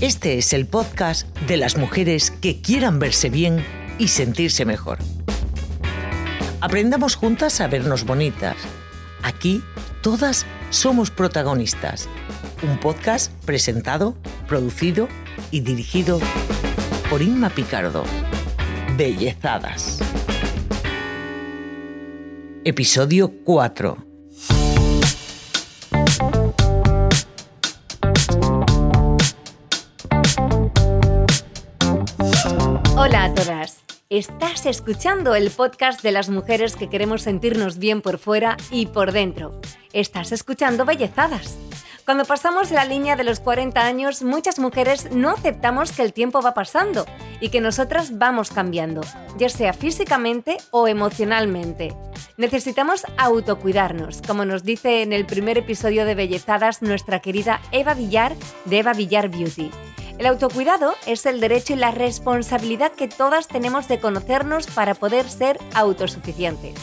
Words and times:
Este 0.00 0.38
es 0.38 0.52
el 0.52 0.68
podcast 0.68 1.26
de 1.48 1.56
las 1.56 1.76
mujeres 1.76 2.30
que 2.30 2.60
quieran 2.60 3.00
verse 3.00 3.30
bien 3.30 3.64
y 3.98 4.06
sentirse 4.06 4.64
mejor. 4.64 4.98
Aprendamos 6.60 7.16
juntas 7.16 7.60
a 7.60 7.66
vernos 7.66 8.04
bonitas. 8.04 8.56
Aquí 9.24 9.60
todas 10.00 10.46
somos 10.70 11.10
protagonistas. 11.10 12.08
Un 12.62 12.78
podcast 12.78 13.32
presentado, 13.44 14.16
producido 14.46 15.08
y 15.50 15.62
dirigido 15.62 16.20
por 17.10 17.20
Inma 17.20 17.50
Picardo. 17.50 18.04
Bellezadas. 18.96 19.98
Episodio 22.64 23.32
4 23.42 24.07
Estás 34.10 34.66
escuchando 34.66 35.34
el 35.34 35.50
podcast 35.50 36.02
de 36.02 36.12
las 36.12 36.28
mujeres 36.28 36.76
que 36.76 36.90
queremos 36.90 37.22
sentirnos 37.22 37.78
bien 37.78 38.02
por 38.02 38.18
fuera 38.18 38.58
y 38.70 38.86
por 38.86 39.12
dentro. 39.12 39.58
Estás 39.94 40.32
escuchando 40.32 40.84
Bellezadas. 40.84 41.56
Cuando 42.04 42.26
pasamos 42.26 42.70
la 42.70 42.84
línea 42.84 43.16
de 43.16 43.24
los 43.24 43.40
40 43.40 43.80
años, 43.82 44.22
muchas 44.22 44.58
mujeres 44.58 45.10
no 45.12 45.30
aceptamos 45.30 45.92
que 45.92 46.02
el 46.02 46.12
tiempo 46.12 46.42
va 46.42 46.52
pasando 46.52 47.06
y 47.40 47.48
que 47.48 47.62
nosotras 47.62 48.18
vamos 48.18 48.50
cambiando, 48.50 49.00
ya 49.38 49.48
sea 49.48 49.72
físicamente 49.72 50.58
o 50.70 50.86
emocionalmente. 50.86 51.96
Necesitamos 52.36 53.04
autocuidarnos, 53.16 54.20
como 54.26 54.44
nos 54.44 54.62
dice 54.62 55.00
en 55.00 55.14
el 55.14 55.24
primer 55.24 55.56
episodio 55.56 56.04
de 56.04 56.14
Bellezadas 56.14 56.82
nuestra 56.82 57.20
querida 57.20 57.62
Eva 57.72 57.94
Villar 57.94 58.34
de 58.66 58.80
Eva 58.80 58.92
Villar 58.92 59.30
Beauty. 59.30 59.70
El 60.18 60.26
autocuidado 60.26 60.96
es 61.06 61.26
el 61.26 61.38
derecho 61.38 61.74
y 61.74 61.76
la 61.76 61.92
responsabilidad 61.92 62.90
que 62.90 63.06
todas 63.06 63.46
tenemos 63.46 63.86
de 63.86 64.00
conocernos 64.00 64.66
para 64.66 64.96
poder 64.96 65.30
ser 65.30 65.58
autosuficientes. 65.74 66.74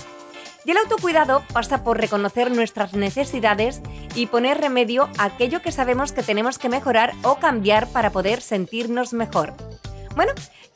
Y 0.63 0.71
el 0.71 0.77
autocuidado 0.77 1.43
pasa 1.51 1.83
por 1.83 1.99
reconocer 1.99 2.49
nuestras 2.49 2.93
necesidades 2.93 3.81
y 4.15 4.27
poner 4.27 4.59
remedio 4.59 5.09
a 5.17 5.25
aquello 5.25 5.61
que 5.61 5.73
sabemos 5.73 6.13
que 6.13 6.23
tenemos 6.23 6.57
que 6.57 6.69
mejorar 6.69 7.13
o 7.23 7.35
cambiar 7.35 7.87
para 7.89 8.09
poder 8.09 8.39
sentirnos 8.39 9.11
mejor. 9.11 9.53
Bueno, 10.15 10.31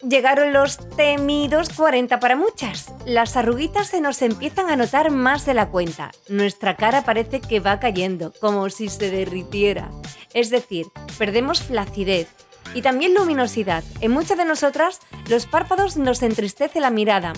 llegaron 0.05 0.51
los 0.51 0.77
temidos 0.97 1.69
40 1.69 2.19
para 2.19 2.35
muchas. 2.35 2.93
Las 3.05 3.37
arruguitas 3.37 3.87
se 3.87 4.01
nos 4.01 4.21
empiezan 4.21 4.69
a 4.69 4.75
notar 4.75 5.11
más 5.11 5.45
de 5.45 5.53
la 5.53 5.69
cuenta. 5.69 6.11
Nuestra 6.27 6.75
cara 6.75 7.05
parece 7.05 7.39
que 7.39 7.61
va 7.61 7.79
cayendo, 7.79 8.33
como 8.41 8.69
si 8.69 8.89
se 8.89 9.09
derritiera. 9.09 9.89
Es 10.33 10.49
decir, 10.49 10.87
perdemos 11.17 11.63
flacidez, 11.63 12.27
y 12.73 12.81
también 12.81 13.13
luminosidad. 13.13 13.83
En 14.01 14.11
muchas 14.11 14.37
de 14.37 14.45
nosotras, 14.45 14.99
los 15.27 15.45
párpados 15.45 15.97
nos 15.97 16.21
entristece 16.21 16.79
la 16.79 16.89
mirada. 16.89 17.33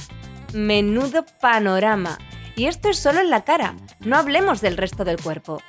Menudo 0.53 1.25
panorama. 1.39 2.17
Y 2.55 2.65
esto 2.65 2.89
es 2.89 2.99
solo 2.99 3.21
en 3.21 3.29
la 3.29 3.43
cara, 3.43 3.75
no 4.01 4.17
hablemos 4.17 4.61
del 4.61 4.77
resto 4.77 5.05
del 5.05 5.21
cuerpo. 5.21 5.61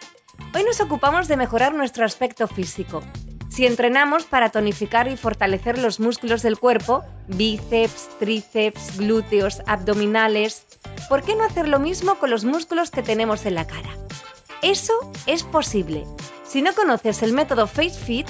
Hoy 0.54 0.64
nos 0.64 0.80
ocupamos 0.80 1.28
de 1.28 1.36
mejorar 1.36 1.74
nuestro 1.74 2.04
aspecto 2.04 2.48
físico. 2.48 3.02
Si 3.48 3.66
entrenamos 3.66 4.24
para 4.24 4.48
tonificar 4.48 5.08
y 5.08 5.16
fortalecer 5.16 5.78
los 5.78 6.00
músculos 6.00 6.42
del 6.42 6.58
cuerpo, 6.58 7.04
bíceps, 7.28 8.08
tríceps, 8.18 8.98
glúteos, 8.98 9.62
abdominales, 9.66 10.66
¿por 11.08 11.22
qué 11.22 11.36
no 11.36 11.44
hacer 11.44 11.68
lo 11.68 11.78
mismo 11.78 12.16
con 12.16 12.30
los 12.30 12.44
músculos 12.44 12.90
que 12.90 13.02
tenemos 13.02 13.46
en 13.46 13.54
la 13.54 13.66
cara? 13.66 13.90
Eso 14.62 14.94
es 15.26 15.44
posible. 15.44 16.04
Si 16.44 16.62
no 16.62 16.74
conoces 16.74 17.22
el 17.22 17.32
método 17.32 17.66
FaceFit, 17.66 18.26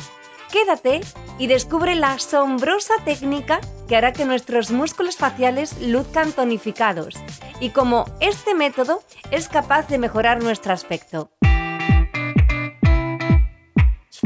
Quédate 0.53 1.01
y 1.39 1.47
descubre 1.47 1.95
la 1.95 2.13
asombrosa 2.13 2.95
técnica 3.05 3.61
que 3.89 3.97
hará 3.97 4.13
que 4.13 4.25
nuestros 4.25 4.71
músculos 4.71 5.17
faciales 5.17 5.81
luzcan 5.81 6.33
tonificados 6.33 7.15
y 7.61 7.71
cómo 7.71 8.05
este 8.21 8.55
método 8.55 9.03
es 9.31 9.49
capaz 9.49 9.89
de 9.89 9.99
mejorar 9.99 10.43
nuestro 10.43 10.73
aspecto. 10.73 11.31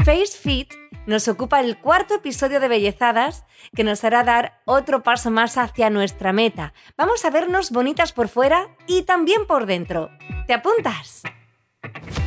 Face 0.05 0.37
Fit 0.37 0.73
nos 1.05 1.27
ocupa 1.27 1.59
el 1.59 1.79
cuarto 1.79 2.15
episodio 2.15 2.59
de 2.59 2.67
Bellezadas 2.67 3.45
que 3.75 3.83
nos 3.83 4.03
hará 4.03 4.23
dar 4.23 4.61
otro 4.65 5.03
paso 5.03 5.31
más 5.31 5.57
hacia 5.57 5.89
nuestra 5.89 6.33
meta. 6.33 6.73
Vamos 6.97 7.25
a 7.25 7.29
vernos 7.29 7.71
bonitas 7.71 8.13
por 8.13 8.27
fuera 8.27 8.67
y 8.87 9.03
también 9.03 9.47
por 9.47 9.65
dentro. 9.65 10.09
¿Te 10.45 10.53
apuntas? 10.53 11.23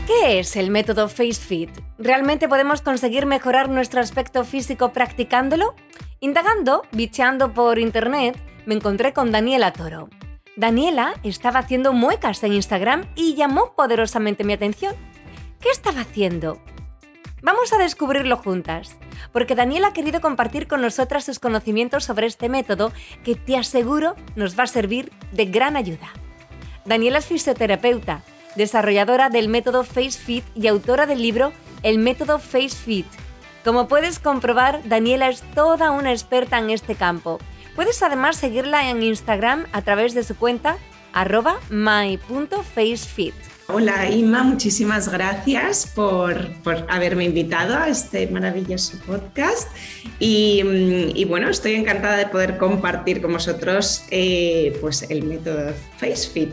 ¿Qué 0.06 0.41
es 0.41 0.56
el 0.56 0.71
método 0.71 1.09
FaceFit? 1.09 1.71
¿Realmente 1.98 2.48
podemos 2.48 2.82
conseguir 2.82 3.26
mejorar 3.26 3.69
nuestro 3.69 4.00
aspecto 4.00 4.44
físico 4.44 4.93
practicándolo? 4.93 5.75
Indagando, 6.21 6.82
bicheando 6.93 7.54
por 7.54 7.78
internet, 7.78 8.37
me 8.66 8.75
encontré 8.75 9.12
con 9.12 9.32
Daniela 9.32 9.72
Toro. 9.72 10.09
Daniela 10.56 11.15
estaba 11.22 11.60
haciendo 11.60 11.93
muecas 11.93 12.43
en 12.43 12.53
Instagram 12.53 13.09
y 13.15 13.34
llamó 13.34 13.75
poderosamente 13.75 14.44
mi 14.44 14.53
atención. 14.53 14.94
¿Qué 15.60 15.70
estaba 15.70 16.00
haciendo? 16.00 16.60
Vamos 17.43 17.72
a 17.72 17.78
descubrirlo 17.78 18.37
juntas, 18.37 18.99
porque 19.32 19.54
Daniela 19.54 19.88
ha 19.88 19.93
querido 19.93 20.20
compartir 20.20 20.66
con 20.66 20.82
nosotras 20.82 21.25
sus 21.25 21.38
conocimientos 21.38 22.04
sobre 22.04 22.26
este 22.26 22.49
método 22.50 22.93
que 23.25 23.34
te 23.34 23.56
aseguro 23.56 24.15
nos 24.37 24.59
va 24.59 24.65
a 24.65 24.66
servir 24.66 25.10
de 25.32 25.47
gran 25.47 25.76
ayuda. 25.76 26.10
Daniela 26.84 27.19
es 27.19 27.26
fisioterapeuta, 27.26 28.22
desarrolladora 28.56 29.31
del 29.31 29.49
método 29.49 29.84
FaceFit 29.84 30.44
y 30.55 30.66
autora 30.66 31.06
del 31.06 31.22
libro 31.22 31.53
El 31.83 31.99
método 31.99 32.38
FaceFit. 32.38 33.06
Como 33.65 33.88
puedes 33.88 34.19
comprobar, 34.19 34.81
Daniela 34.84 35.28
es 35.28 35.43
toda 35.55 35.91
una 35.91 36.12
experta 36.12 36.59
en 36.59 36.71
este 36.71 36.94
campo. 36.94 37.38
Puedes 37.77 38.03
además 38.03 38.37
seguirla 38.37 38.91
en 38.91 39.03
Instagram 39.03 39.66
a 39.72 39.83
través 39.83 40.15
de 40.15 40.25
su 40.25 40.37
cuenta 40.37 40.78
arroba 41.12 41.59
my.facefit. 41.71 43.34
Hola 43.72 44.11
Inma, 44.11 44.43
muchísimas 44.43 45.09
gracias 45.09 45.87
por, 45.94 46.50
haberme 46.88 47.25
invitado 47.25 47.77
a 47.77 47.88
este 47.88 48.27
maravilloso 48.27 48.99
podcast 49.06 49.69
y, 50.19 51.25
bueno, 51.28 51.49
estoy 51.49 51.75
encantada 51.75 52.17
de 52.17 52.27
poder 52.27 52.59
compartir 52.59 53.22
con 53.22 53.32
vosotros 53.32 54.05
eh, 54.11 54.77
pues 54.81 55.09
el 55.09 55.22
método 55.22 55.72
FaceFit. 55.99 56.50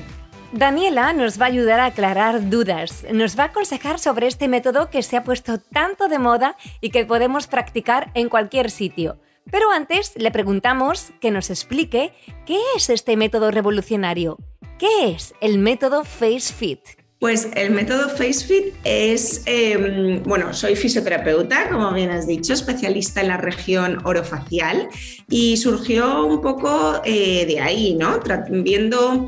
Daniela 0.53 1.11
nos 1.11 1.39
va 1.39 1.45
a 1.45 1.49
ayudar 1.49 1.79
a 1.81 1.87
aclarar 1.87 2.49
dudas, 2.49 3.05
nos 3.11 3.37
va 3.37 3.43
a 3.43 3.47
aconsejar 3.47 3.99
sobre 3.99 4.27
este 4.27 4.47
método 4.47 4.89
que 4.89 5.03
se 5.03 5.17
ha 5.17 5.23
puesto 5.23 5.59
tanto 5.59 6.07
de 6.07 6.19
moda 6.19 6.55
y 6.79 6.89
que 6.89 7.05
podemos 7.05 7.47
practicar 7.47 8.11
en 8.13 8.29
cualquier 8.29 8.71
sitio. 8.71 9.19
Pero 9.51 9.71
antes 9.71 10.13
le 10.15 10.31
preguntamos 10.31 11.11
que 11.19 11.31
nos 11.31 11.49
explique 11.49 12.13
qué 12.45 12.59
es 12.77 12.89
este 12.89 13.17
método 13.17 13.51
revolucionario. 13.51 14.37
¿Qué 14.79 15.11
es 15.11 15.33
el 15.41 15.59
método 15.59 16.05
FaceFit? 16.05 16.79
Pues 17.19 17.49
el 17.55 17.71
método 17.71 18.09
FaceFit 18.09 18.75
es, 18.83 19.41
em, 19.47 20.21
bueno, 20.23 20.53
soy 20.53 20.75
fisioterapeuta, 20.75 21.67
como 21.69 21.91
bien 21.91 22.11
has 22.11 22.27
dicho, 22.27 22.53
especialista 22.53 23.21
en 23.21 23.29
la 23.29 23.37
región 23.37 23.99
orofacial 24.05 24.87
y 25.27 25.57
surgió 25.57 26.25
un 26.25 26.41
poco 26.41 27.01
eh, 27.03 27.45
de 27.47 27.59
ahí, 27.59 27.95
¿no? 27.95 28.19
Viendo 28.49 29.25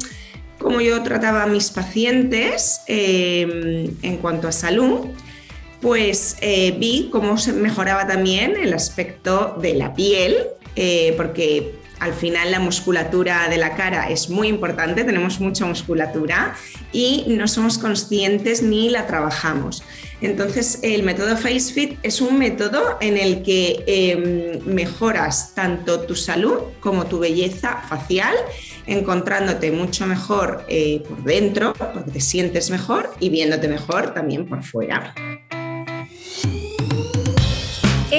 cómo 0.60 0.82
yo 0.82 1.02
trataba 1.02 1.44
a 1.44 1.48
mis 1.48 1.72
pacientes 1.72 2.82
em, 2.88 3.90
en 4.04 4.18
cuanto 4.18 4.48
a 4.48 4.52
salud, 4.52 5.08
pues 5.82 6.38
eh, 6.42 6.76
vi 6.78 7.10
cómo 7.12 7.38
se 7.38 7.54
mejoraba 7.54 8.06
también 8.06 8.56
el 8.62 8.74
aspecto 8.74 9.58
de 9.62 9.74
la 9.74 9.96
piel, 9.96 10.36
eh, 10.76 11.14
porque 11.18 11.74
al 12.00 12.14
final 12.14 12.52
la 12.52 12.60
musculatura 12.60 13.48
de 13.50 13.58
la 13.58 13.76
cara 13.76 14.10
es 14.10 14.30
muy 14.30 14.48
importante, 14.48 15.04
tenemos 15.04 15.40
mucha 15.40 15.66
musculatura 15.66 16.56
y 16.92 17.26
no 17.28 17.48
somos 17.48 17.78
conscientes 17.78 18.62
ni 18.62 18.90
la 18.90 19.08
trabajamos. 19.08 19.84
Entonces, 20.22 20.80
el 20.82 21.04
método 21.04 21.38
FaceFit 21.38 21.98
es 22.04 22.20
un 22.22 22.38
método 22.38 22.98
en 23.00 23.18
el 23.18 23.42
que 23.42 23.84
em, 23.88 24.66
mejoras 24.66 25.54
tanto 25.56 26.02
tu 26.02 26.16
salud 26.16 26.60
como 26.80 27.06
tu 27.06 27.20
belleza 27.20 27.84
facial, 27.88 28.36
encontrándote 28.86 29.72
mucho 29.72 30.06
mejor 30.06 30.66
eh, 30.68 31.04
por 31.08 31.24
dentro, 31.24 31.74
porque 31.74 32.12
te 32.12 32.22
sientes 32.22 32.70
mejor 32.70 33.10
y 33.20 33.30
viéndote 33.30 33.68
mejor 33.68 34.14
también 34.14 34.46
por 34.46 34.64
fuera. 34.64 35.14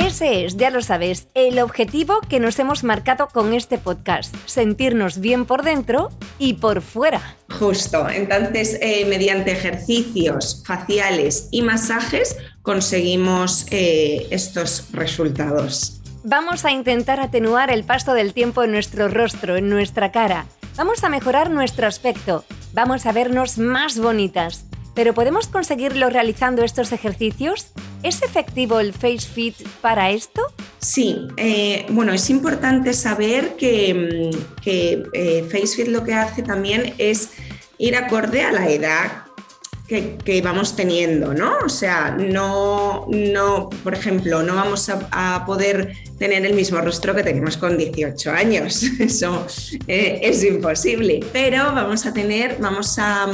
Ese 0.01 0.47
es, 0.47 0.57
ya 0.57 0.71
lo 0.71 0.81
sabes, 0.81 1.29
el 1.35 1.59
objetivo 1.59 2.21
que 2.27 2.41
nos 2.41 2.59
hemos 2.59 2.85
marcado 2.85 3.29
con 3.29 3.53
este 3.53 3.77
podcast, 3.77 4.35
sentirnos 4.47 5.21
bien 5.21 5.45
por 5.45 5.63
dentro 5.63 6.09
y 6.39 6.55
por 6.55 6.81
fuera. 6.81 7.37
Justo, 7.51 8.09
entonces 8.09 8.79
eh, 8.81 9.05
mediante 9.05 9.53
ejercicios 9.53 10.65
faciales 10.67 11.49
y 11.51 11.61
masajes 11.61 12.39
conseguimos 12.63 13.67
eh, 13.71 14.27
estos 14.31 14.91
resultados. 14.93 16.01
Vamos 16.25 16.65
a 16.65 16.71
intentar 16.71 17.21
atenuar 17.21 17.71
el 17.71 17.85
paso 17.85 18.15
del 18.15 18.33
tiempo 18.33 18.63
en 18.63 18.73
nuestro 18.73 19.09
rostro, 19.09 19.57
en 19.57 19.69
nuestra 19.69 20.13
cara. 20.13 20.47
Vamos 20.77 21.05
a 21.05 21.11
mejorar 21.11 21.51
nuestro 21.51 21.87
aspecto. 21.87 22.45
Vamos 22.73 23.05
a 23.05 23.13
vernos 23.13 23.59
más 23.59 23.99
bonitas. 23.99 24.65
¿Pero 24.95 25.15
podemos 25.15 25.49
conseguirlo 25.49 26.11
realizando 26.11 26.65
estos 26.65 26.93
ejercicios? 26.93 27.73
¿Es 28.03 28.23
efectivo 28.23 28.81
el 28.81 28.93
Face 28.93 29.21
Fit 29.21 29.57
para 29.81 30.11
esto? 30.11 30.43
Sí, 30.79 31.29
eh, 31.37 31.87
bueno, 31.91 32.13
es 32.13 32.31
importante 32.31 32.93
saber 32.93 33.57
que, 33.57 33.95
mm, 33.95 34.61
que 34.63 35.03
eh, 35.13 35.87
lo 35.89 36.05
que 36.05 36.15
hace 36.15 36.43
también 36.43 36.95
es 36.99 37.31
ir 37.79 37.97
acorde 37.97 38.43
a 38.43 38.53
la 38.53 38.69
edad 38.69 39.31
que, 40.25 40.41
vamos 40.43 40.77
teniendo, 40.77 41.35
¿no? 41.35 41.59
O 41.65 41.69
sea, 41.69 42.13
no, 42.13 43.07
no 43.09 43.69
por 43.83 43.95
ejemplo, 43.95 44.43
no 44.43 44.55
vamos 44.55 44.89
a, 44.89 45.45
poder 45.45 45.95
tener 46.19 46.47
el 46.47 46.55
mismo 46.55 46.81
rostro 46.81 47.15
que 47.15 47.25
tenemos 47.25 47.57
con 47.57 47.77
18 47.77 48.31
años, 48.31 48.83
eso 49.01 49.47
eh, 49.89 50.21
es 50.23 50.45
imposible, 50.45 51.21
pero 51.33 51.75
vamos 51.75 52.07
a 52.07 52.13
tener, 52.13 52.59
vamos 52.61 52.99
a, 52.99 53.27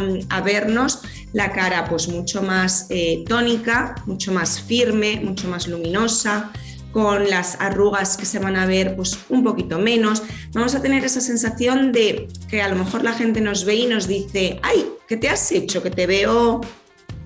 vernos 0.43 1.03
la 1.33 1.53
cara 1.53 1.87
pues 1.89 2.09
mucho 2.09 2.43
más 2.43 2.87
eh, 2.91 3.25
tónica, 3.29 3.95
mucho 4.07 4.33
más 4.33 4.61
firme, 4.61 5.21
mucho 5.23 5.49
más 5.49 5.69
luminosa, 5.69 6.53
con 6.93 7.29
las 7.29 7.61
arrugas 7.61 8.17
que 8.17 8.25
se 8.25 8.39
van 8.39 8.57
a 8.57 8.65
ver 8.65 8.97
pues 8.97 9.19
un 9.29 9.45
poquito 9.45 9.79
menos. 9.79 10.23
Vamos 10.53 10.75
a 10.75 10.81
tener 10.81 11.05
esa 11.05 11.21
sensación 11.21 11.93
de 11.93 12.29
que 12.49 12.63
a 12.63 12.69
lo 12.69 12.77
mejor 12.77 13.05
la 13.05 13.13
gente 13.13 13.41
nos 13.41 13.65
ve 13.65 13.75
y 13.75 13.87
nos 13.87 14.09
dice, 14.09 14.59
ay, 14.63 14.87
¿qué 15.07 15.17
te 15.17 15.29
has 15.29 15.53
hecho? 15.53 15.83
Que 15.83 15.91
te 15.91 16.07
veo 16.07 16.63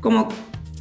como 0.00 0.28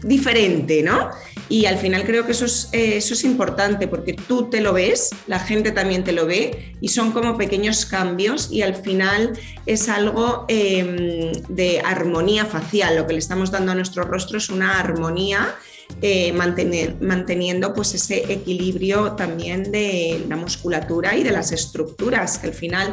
diferente, 0.04 0.84
¿no? 0.84 1.10
Y 1.50 1.66
al 1.66 1.78
final 1.78 2.04
creo 2.04 2.26
que 2.26 2.34
eso 2.34 2.46
es, 2.46 2.70
eh, 2.74 2.98
eso 2.98 3.16
es 3.16 3.24
importante 3.24 3.88
porque 3.88 4.14
tú 4.14 4.50
te 4.50 4.62
lo 4.62 4.74
ves, 4.74 5.10
la 5.26 5.40
gente 5.40 5.72
también 5.72 6.04
te 6.04 6.12
lo 6.12 6.28
ve 6.28 6.76
y 6.80 6.90
son 6.90 7.12
como 7.12 7.38
pequeños 7.38 7.88
cambios 7.88 8.52
y 8.52 8.62
al 8.62 8.76
final 8.76 9.38
es 9.66 9.90
algo 9.90 10.46
em, 10.48 11.32
de 11.50 11.82
armonía 11.84 12.46
facial. 12.46 12.96
Lo 12.96 13.08
que 13.08 13.14
le 13.14 13.20
estamos 13.20 13.50
dando 13.50 13.72
a 13.72 13.76
nuestro 13.76 14.04
rostro 14.04 14.38
es 14.38 14.50
una 14.50 14.80
armonía 14.80 15.56
eh, 16.02 16.32
manteniendo 16.34 17.74
pues 17.74 17.96
ese 17.96 18.32
equilibrio 18.32 19.14
también 19.14 19.72
de 19.72 20.24
la 20.30 20.36
musculatura 20.36 21.18
y 21.18 21.24
de 21.24 21.32
las 21.32 21.52
estructuras, 21.52 22.38
que 22.38 22.48
al 22.48 22.54
final 22.54 22.92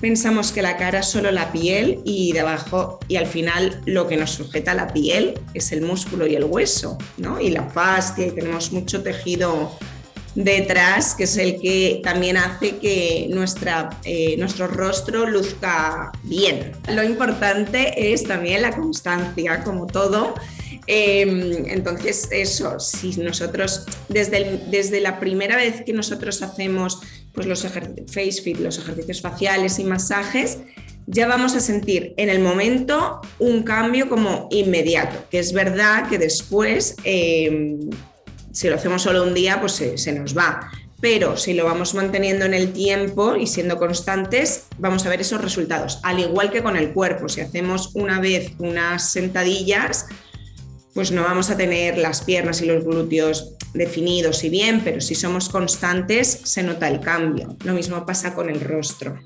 pensamos 0.00 0.52
que 0.52 0.62
la 0.62 0.76
cara 0.76 1.00
es 1.00 1.06
solo 1.06 1.30
la 1.30 1.52
piel 1.52 2.00
y 2.04 2.32
debajo, 2.32 3.00
y 3.08 3.16
al 3.16 3.26
final 3.26 3.80
lo 3.86 4.06
que 4.06 4.16
nos 4.16 4.30
sujeta 4.32 4.74
la 4.74 4.88
piel 4.88 5.38
es 5.54 5.72
el 5.72 5.82
músculo 5.82 6.26
y 6.26 6.34
el 6.34 6.44
hueso, 6.44 6.98
¿no? 7.16 7.40
Y 7.40 7.50
la 7.50 7.64
fascia, 7.64 8.26
y 8.26 8.30
tenemos 8.32 8.72
mucho 8.72 9.02
tejido 9.02 9.72
detrás, 10.34 11.14
que 11.14 11.24
es 11.24 11.36
el 11.38 11.60
que 11.60 12.00
también 12.04 12.36
hace 12.36 12.76
que 12.76 13.26
nuestra, 13.30 13.98
eh, 14.04 14.36
nuestro 14.38 14.66
rostro 14.66 15.26
luzca 15.26 16.12
bien. 16.22 16.72
Lo 16.92 17.02
importante 17.02 18.12
es 18.12 18.24
también 18.24 18.62
la 18.62 18.76
constancia, 18.76 19.64
como 19.64 19.86
todo, 19.86 20.34
Em, 20.86 21.66
entonces, 21.68 22.28
eso, 22.30 22.78
si 22.78 23.10
nosotros, 23.20 23.86
desde, 24.08 24.60
desde 24.70 25.00
la 25.00 25.18
primera 25.18 25.56
vez 25.56 25.82
que 25.84 25.92
nosotros 25.92 26.42
hacemos 26.42 27.00
pues, 27.32 27.46
los 27.46 27.66
face 28.06 28.42
fit, 28.42 28.58
los 28.58 28.78
ejercicios 28.78 29.20
faciales 29.20 29.78
y 29.78 29.84
masajes, 29.84 30.58
ya 31.06 31.26
vamos 31.28 31.54
a 31.54 31.60
sentir 31.60 32.14
en 32.16 32.28
el 32.28 32.40
momento 32.40 33.20
un 33.38 33.62
cambio 33.62 34.08
como 34.08 34.48
inmediato, 34.50 35.24
que 35.30 35.38
es 35.38 35.52
verdad 35.52 36.08
que 36.08 36.18
después, 36.18 36.96
em, 37.04 37.78
si 38.52 38.68
lo 38.68 38.76
hacemos 38.76 39.02
solo 39.02 39.22
un 39.22 39.34
día, 39.34 39.60
pues 39.60 39.72
se, 39.72 39.98
se 39.98 40.12
nos 40.12 40.36
va. 40.36 40.70
Pero 41.00 41.36
si 41.36 41.52
lo 41.52 41.64
vamos 41.66 41.94
manteniendo 41.94 42.46
en 42.46 42.54
el 42.54 42.72
tiempo 42.72 43.36
y 43.36 43.46
siendo 43.46 43.76
constantes, 43.76 44.64
vamos 44.78 45.04
a 45.04 45.10
ver 45.10 45.20
esos 45.20 45.42
resultados. 45.42 46.00
Al 46.02 46.20
igual 46.20 46.50
que 46.50 46.62
con 46.62 46.76
el 46.76 46.92
cuerpo, 46.92 47.28
si 47.28 47.42
hacemos 47.42 47.90
una 47.94 48.18
vez 48.18 48.52
unas 48.58 49.12
sentadillas, 49.12 50.06
pues 50.96 51.12
no 51.12 51.22
vamos 51.24 51.50
a 51.50 51.58
tener 51.58 51.98
las 51.98 52.22
piernas 52.22 52.62
y 52.62 52.66
los 52.66 52.82
glúteos 52.82 53.52
definidos 53.74 54.42
y 54.44 54.48
bien, 54.48 54.80
pero 54.82 55.02
si 55.02 55.14
somos 55.14 55.50
constantes 55.50 56.40
se 56.44 56.62
nota 56.62 56.88
el 56.88 57.00
cambio. 57.00 57.54
Lo 57.64 57.74
mismo 57.74 58.06
pasa 58.06 58.34
con 58.34 58.48
el 58.48 58.62
rostro. 58.62 59.18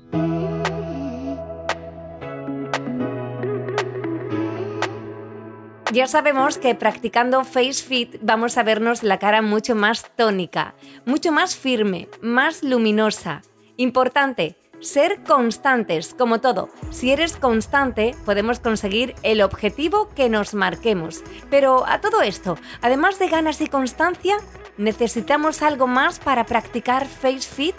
Ya 5.93 6.07
sabemos 6.07 6.57
que 6.57 6.75
practicando 6.75 7.45
Face 7.45 7.83
Fit 7.83 8.17
vamos 8.21 8.57
a 8.57 8.63
vernos 8.63 9.01
la 9.01 9.17
cara 9.17 9.41
mucho 9.41 9.73
más 9.73 10.11
tónica, 10.17 10.75
mucho 11.05 11.31
más 11.31 11.55
firme, 11.55 12.09
más 12.21 12.63
luminosa. 12.63 13.43
Importante, 13.77 14.57
ser 14.81 15.23
constantes, 15.23 16.13
como 16.13 16.41
todo. 16.41 16.69
Si 16.89 17.11
eres 17.11 17.37
constante, 17.37 18.15
podemos 18.25 18.59
conseguir 18.59 19.15
el 19.23 19.41
objetivo 19.41 20.09
que 20.15 20.29
nos 20.29 20.53
marquemos. 20.53 21.23
Pero 21.49 21.87
a 21.87 22.01
todo 22.01 22.21
esto, 22.21 22.57
además 22.81 23.19
de 23.19 23.29
ganas 23.29 23.61
y 23.61 23.67
constancia, 23.67 24.37
¿necesitamos 24.77 25.61
algo 25.61 25.87
más 25.87 26.19
para 26.19 26.45
practicar 26.45 27.07
Face 27.07 27.47
Fit? 27.47 27.75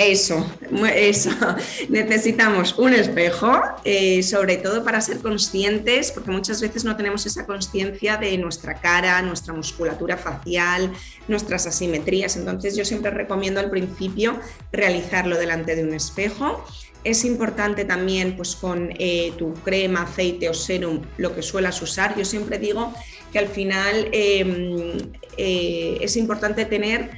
Eso, 0.00 0.50
eso. 0.96 1.30
Necesitamos 1.90 2.78
un 2.78 2.94
espejo, 2.94 3.60
eh, 3.84 4.22
sobre 4.22 4.56
todo 4.56 4.82
para 4.82 4.98
ser 5.02 5.18
conscientes, 5.18 6.10
porque 6.10 6.30
muchas 6.30 6.62
veces 6.62 6.86
no 6.86 6.96
tenemos 6.96 7.26
esa 7.26 7.44
conciencia 7.44 8.16
de 8.16 8.38
nuestra 8.38 8.80
cara, 8.80 9.20
nuestra 9.20 9.52
musculatura 9.52 10.16
facial, 10.16 10.90
nuestras 11.28 11.66
asimetrías. 11.66 12.38
Entonces 12.38 12.76
yo 12.76 12.86
siempre 12.86 13.10
recomiendo 13.10 13.60
al 13.60 13.68
principio 13.68 14.40
realizarlo 14.72 15.36
delante 15.36 15.76
de 15.76 15.84
un 15.84 15.92
espejo. 15.92 16.64
Es 17.04 17.26
importante 17.26 17.84
también 17.84 18.36
pues 18.36 18.56
con 18.56 18.94
eh, 18.98 19.34
tu 19.36 19.52
crema, 19.52 20.04
aceite 20.04 20.48
o 20.48 20.54
serum, 20.54 21.02
lo 21.18 21.34
que 21.34 21.42
suelas 21.42 21.82
usar. 21.82 22.16
Yo 22.16 22.24
siempre 22.24 22.58
digo 22.58 22.94
que 23.34 23.38
al 23.38 23.48
final 23.48 24.08
em, 24.12 25.12
eh, 25.36 25.98
es 26.00 26.16
importante 26.16 26.64
tener 26.64 27.10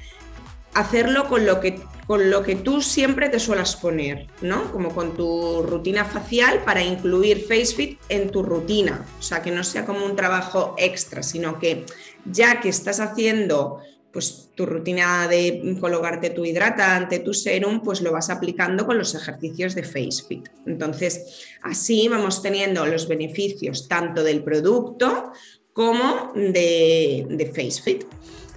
hacerlo 0.74 1.28
con 1.28 1.46
lo 1.46 1.60
que 1.60 1.80
con 2.06 2.30
lo 2.30 2.42
que 2.42 2.56
tú 2.56 2.82
siempre 2.82 3.28
te 3.28 3.38
suelas 3.38 3.76
poner, 3.76 4.26
¿no? 4.40 4.70
Como 4.72 4.94
con 4.94 5.16
tu 5.16 5.62
rutina 5.62 6.04
facial 6.04 6.62
para 6.64 6.82
incluir 6.82 7.44
FaceFit 7.46 8.00
en 8.08 8.30
tu 8.30 8.42
rutina. 8.42 9.06
O 9.18 9.22
sea, 9.22 9.42
que 9.42 9.50
no 9.50 9.62
sea 9.62 9.84
como 9.84 10.04
un 10.04 10.16
trabajo 10.16 10.74
extra, 10.78 11.22
sino 11.22 11.58
que 11.58 11.84
ya 12.24 12.60
que 12.60 12.68
estás 12.68 13.00
haciendo 13.00 13.78
pues 14.12 14.50
tu 14.54 14.66
rutina 14.66 15.26
de 15.26 15.76
colocarte 15.80 16.30
tu 16.30 16.44
hidratante, 16.44 17.20
tu 17.20 17.32
serum, 17.32 17.80
pues 17.82 18.02
lo 18.02 18.12
vas 18.12 18.28
aplicando 18.28 18.84
con 18.84 18.98
los 18.98 19.14
ejercicios 19.14 19.74
de 19.74 19.84
FaceFit. 19.84 20.48
Entonces, 20.66 21.46
así 21.62 22.08
vamos 22.08 22.42
teniendo 22.42 22.84
los 22.84 23.08
beneficios 23.08 23.88
tanto 23.88 24.22
del 24.22 24.44
producto 24.44 25.32
como 25.72 26.32
de, 26.34 27.26
de 27.30 27.46
FaceFit. 27.46 28.04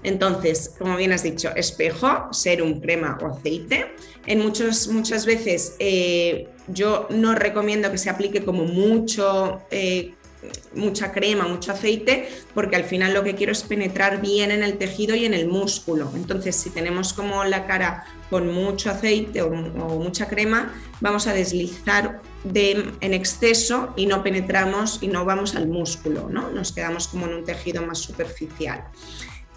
Entonces, 0.06 0.72
como 0.78 0.98
bien 0.98 1.12
has 1.12 1.24
dicho, 1.24 1.50
espejo, 1.56 2.31
serum, 2.31 2.80
crema 2.80 3.18
o 3.22 3.27
aceite. 3.27 3.96
En 4.27 4.39
muchos, 4.39 4.88
muchas 4.88 5.25
veces 5.25 5.75
eh, 5.80 6.48
yo 6.68 7.08
no 7.10 7.34
recomiendo 7.34 7.91
que 7.91 7.98
se 7.98 8.12
aplique 8.12 8.46
como 8.46 8.65
mucho, 8.65 9.62
eh, 9.72 10.13
mucha 10.75 11.12
crema, 11.12 11.48
mucho 11.48 11.72
aceite, 11.72 12.30
porque 12.53 12.75
al 12.75 12.84
final 12.84 13.15
lo 13.15 13.24
que 13.24 13.34
quiero 13.34 13.51
es 13.51 13.63
penetrar 13.63 14.22
bien 14.22 14.51
en 14.51 14.62
el 14.62 14.77
tejido 14.77 15.15
y 15.15 15.25
en 15.25 15.34
el 15.34 15.48
músculo. 15.48 16.12
Entonces, 16.13 16.56
si 16.56 16.70
tenemos 16.70 17.13
como 17.13 17.44
la 17.44 17.65
cara 17.65 18.06
con 18.30 18.53
mucho 18.53 18.91
aceite 18.91 19.41
o, 19.41 19.50
mucha 19.50 20.27
crema, 20.27 20.72
vamos 21.01 21.25
a 21.25 21.34
deslizar 21.34 22.22
en 22.53 23.13
exceso 23.15 23.91
y 23.96 24.06
no 24.06 24.22
penetramos 24.22 25.00
y 25.01 25.08
no 25.08 25.25
vamos 25.25 25.56
al 25.56 25.68
músculo, 25.68 26.30
¿no? 26.30 26.51
Nos 26.51 26.74
quedamos 26.74 27.08
como 27.08 27.25
en 27.25 27.34
un 27.34 27.44
tejido 27.44 27.82
más 27.82 27.98
superficial. 27.98 28.86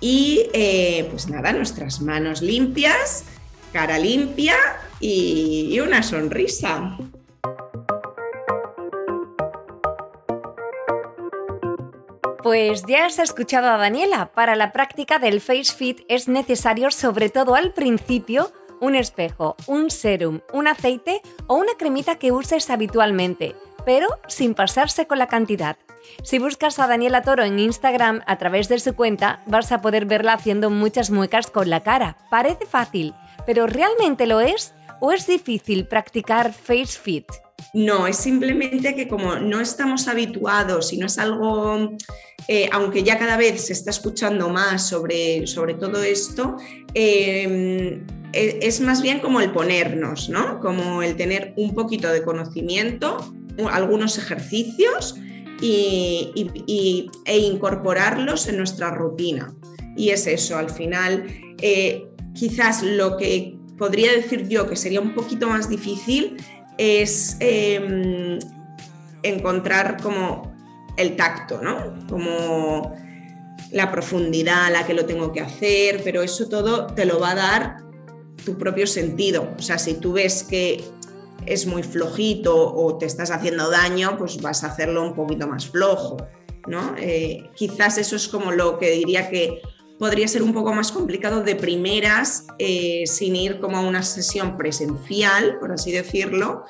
Y 0.01 0.49
eh, 0.53 1.09
pues 1.11 1.29
nada, 1.29 1.53
nuestras 1.53 2.01
manos 2.01 2.41
limpias, 2.43 3.25
cara 3.73 3.99
limpia 3.99 4.57
y, 5.01 5.79
una 5.81 6.03
sonrisa. 6.03 6.97
Pues 12.43 12.85
ya 12.87 13.07
has 13.07 13.19
escuchado 13.19 13.69
a 13.69 13.77
Daniela. 13.77 14.33
Para 14.33 14.57
la 14.57 14.73
práctica 14.73 15.19
del 15.19 15.41
Face 15.41 15.75
Fit 15.77 16.01
es 16.09 16.29
necesario, 16.29 16.91
sobre 16.91 17.29
todo 17.29 17.57
al 17.57 17.73
principio, 17.73 18.53
un 18.81 18.95
espejo, 18.95 19.57
un 19.67 19.91
serum, 19.91 20.41
un 20.53 20.69
aceite 20.69 21.21
o 21.47 21.57
una 21.57 21.75
cremita 21.77 22.17
que 22.17 22.33
uses 22.33 22.71
habitualmente, 22.71 23.55
pero 23.85 24.07
sin 24.29 24.55
pasarse 24.55 25.07
con 25.07 25.19
la 25.19 25.27
cantidad. 25.27 25.77
Si 26.23 26.39
buscas 26.39 26.79
a 26.79 26.87
Daniela 26.87 27.23
Toro 27.23 27.45
en 27.45 27.59
Instagram 27.59 28.23
a 28.27 28.39
través 28.39 28.69
de 28.69 28.79
su 28.79 28.95
cuenta, 28.95 29.43
vas 29.47 29.73
a 29.73 29.81
poder 29.81 30.07
verla 30.07 30.35
haciendo 30.35 30.71
muchas 30.71 31.11
muecas 31.11 31.49
con 31.49 31.71
la 31.71 31.83
cara. 31.83 32.17
Parece 32.31 32.67
fácil, 32.67 33.15
pero 33.47 33.67
¿realmente 33.67 34.27
lo 34.27 34.41
es? 34.41 34.75
¿O 35.01 35.13
es 35.13 35.27
difícil 35.27 35.87
practicar 35.87 36.53
face 36.53 36.99
fit? 36.99 37.27
No, 37.75 38.07
es 38.07 38.17
simplemente 38.17 38.95
que 38.95 39.09
como 39.09 39.37
no 39.37 39.61
estamos 39.61 40.09
habituados 40.09 40.93
y 40.93 40.99
no 40.99 41.07
es 41.07 41.19
algo, 41.19 41.97
eh, 42.47 42.69
aunque 42.73 43.03
ya 43.03 43.19
cada 43.19 43.37
vez 43.37 43.67
se 43.67 43.73
está 43.73 43.91
escuchando 43.91 44.49
más 44.49 44.89
sobre, 44.89 45.47
sobre 45.47 45.75
todo 45.75 46.03
esto, 46.03 46.57
em, 46.95 48.07
e, 48.33 48.59
es 48.63 48.81
más 48.81 49.03
bien 49.03 49.21
como 49.21 49.41
el 49.41 49.53
ponernos, 49.53 50.29
¿no? 50.29 50.61
Como 50.61 51.03
el 51.03 51.17
tener 51.17 51.53
un 51.57 51.75
poquito 51.75 52.11
de 52.11 52.23
conocimiento, 52.23 53.19
algunos 53.71 54.19
ejercicios 54.19 55.17
y, 55.61 57.11
e 57.25 57.39
incorporarlos 57.39 58.49
en 58.49 58.59
nuestra 58.59 58.91
rutina. 58.91 59.55
Y 59.97 60.11
es 60.11 60.27
eso, 60.27 60.57
al 60.57 60.71
final, 60.71 61.27
eh, 61.61 62.07
quizás 62.35 62.83
lo 62.83 63.17
que 63.17 63.57
podría 63.77 64.13
decir 64.13 64.49
yo 64.49 64.69
que 64.69 64.77
sería 64.77 65.01
un 65.01 65.15
poquito 65.15 65.49
más 65.49 65.69
difícil 65.69 66.37
es 66.77 67.37
em, 67.41 68.39
encontrar 69.23 70.01
como 70.01 70.55
el 70.97 71.17
tacto, 71.17 71.61
¿no? 71.63 72.07
Como 72.09 72.95
la 73.73 73.91
profundidad 73.91 74.67
a 74.67 74.71
la 74.71 74.87
que 74.87 74.95
lo 74.95 75.05
tengo 75.05 75.33
que 75.33 75.41
hacer, 75.41 76.01
pero 76.05 76.23
eso 76.23 76.49
todo 76.49 76.87
te 76.87 77.05
lo 77.05 77.21
va 77.21 77.33
a 77.33 77.35
dar 77.35 77.77
tu 78.45 78.57
propio 78.57 78.87
sentido. 78.87 79.49
O 79.59 79.63
sea, 79.63 79.79
si 79.79 79.95
tú 79.95 80.13
ves 80.13 80.45
que 80.45 80.83
es 81.49 81.67
muy 81.67 81.83
flojito 81.83 82.75
o 82.75 82.99
te 82.99 83.07
estás 83.07 83.31
haciendo 83.31 83.71
daño, 83.71 84.17
pues 84.19 84.41
vas 84.41 84.65
a 84.65 84.69
hacerlo 84.69 85.03
un 85.03 85.15
poquito 85.15 85.47
más 85.47 85.67
flojo, 85.67 86.19
¿no? 86.67 86.95
Eh, 86.99 87.51
quizás 87.55 87.99
eso 87.99 88.17
es 88.17 88.29
como 88.29 88.53
lo 88.53 88.79
que 88.79 88.91
diría 88.91 89.31
que 89.31 89.63
podría 89.99 90.29
ser 90.29 90.43
un 90.43 90.53
poco 90.53 90.73
más 90.73 90.93
complicado 90.93 91.43
de 91.43 91.57
primeras, 91.57 92.47
eh, 92.59 93.05
sin 93.07 93.35
ir 93.35 93.61
como 93.61 93.79
a 93.79 93.81
una 93.81 94.03
sesión 94.03 94.57
presencial, 94.57 95.59
por 95.59 95.73
así 95.73 95.91
decirlo, 95.91 96.65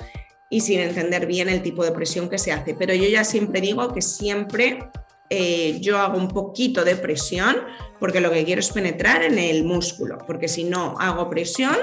y 0.49 0.61
sin 0.61 0.79
entender 0.79 1.27
bien 1.27 1.49
el 1.49 1.61
tipo 1.61 1.83
de 1.83 1.91
presión 1.91 2.29
que 2.29 2.39
se 2.39 2.51
hace. 2.51 2.73
Pero 2.73 2.93
yo 2.93 3.07
ya 3.07 3.23
siempre 3.23 3.61
digo 3.61 3.93
que 3.93 4.01
siempre 4.01 4.89
eh, 5.29 5.77
yo 5.79 5.99
hago 5.99 6.17
un 6.17 6.29
poquito 6.29 6.83
de 6.83 6.95
presión 6.95 7.57
porque 7.99 8.19
lo 8.19 8.31
que 8.31 8.45
quiero 8.45 8.61
es 8.61 8.71
penetrar 8.71 9.21
en 9.21 9.37
el 9.37 9.63
músculo, 9.63 10.17
porque 10.25 10.47
si 10.47 10.63
no 10.63 10.95
hago 10.99 11.29
presión 11.29 11.75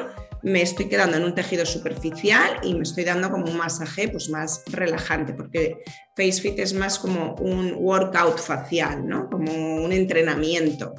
me 0.47 0.62
estoy 0.62 0.88
quedando 0.88 1.17
en 1.17 1.25
un 1.25 1.35
tejido 1.35 1.67
superficial 1.67 2.61
y 2.62 2.73
me 2.75 2.85
estoy 2.85 3.03
dando 3.03 3.33
como 3.33 3.47
un 3.47 3.57
masaje 3.57 4.09
pues 4.09 4.31
más 4.31 4.62
relajante, 4.67 5.33
porque 5.33 5.79
FaceFit 6.15 6.61
es 6.61 6.73
más 6.73 7.00
como 7.00 7.35
un 7.41 7.75
workout 7.75 8.38
facial, 8.38 9.09
¿no? 9.09 9.29
como 9.29 9.50
un 9.85 9.93
entrenamiento. 9.93 10.95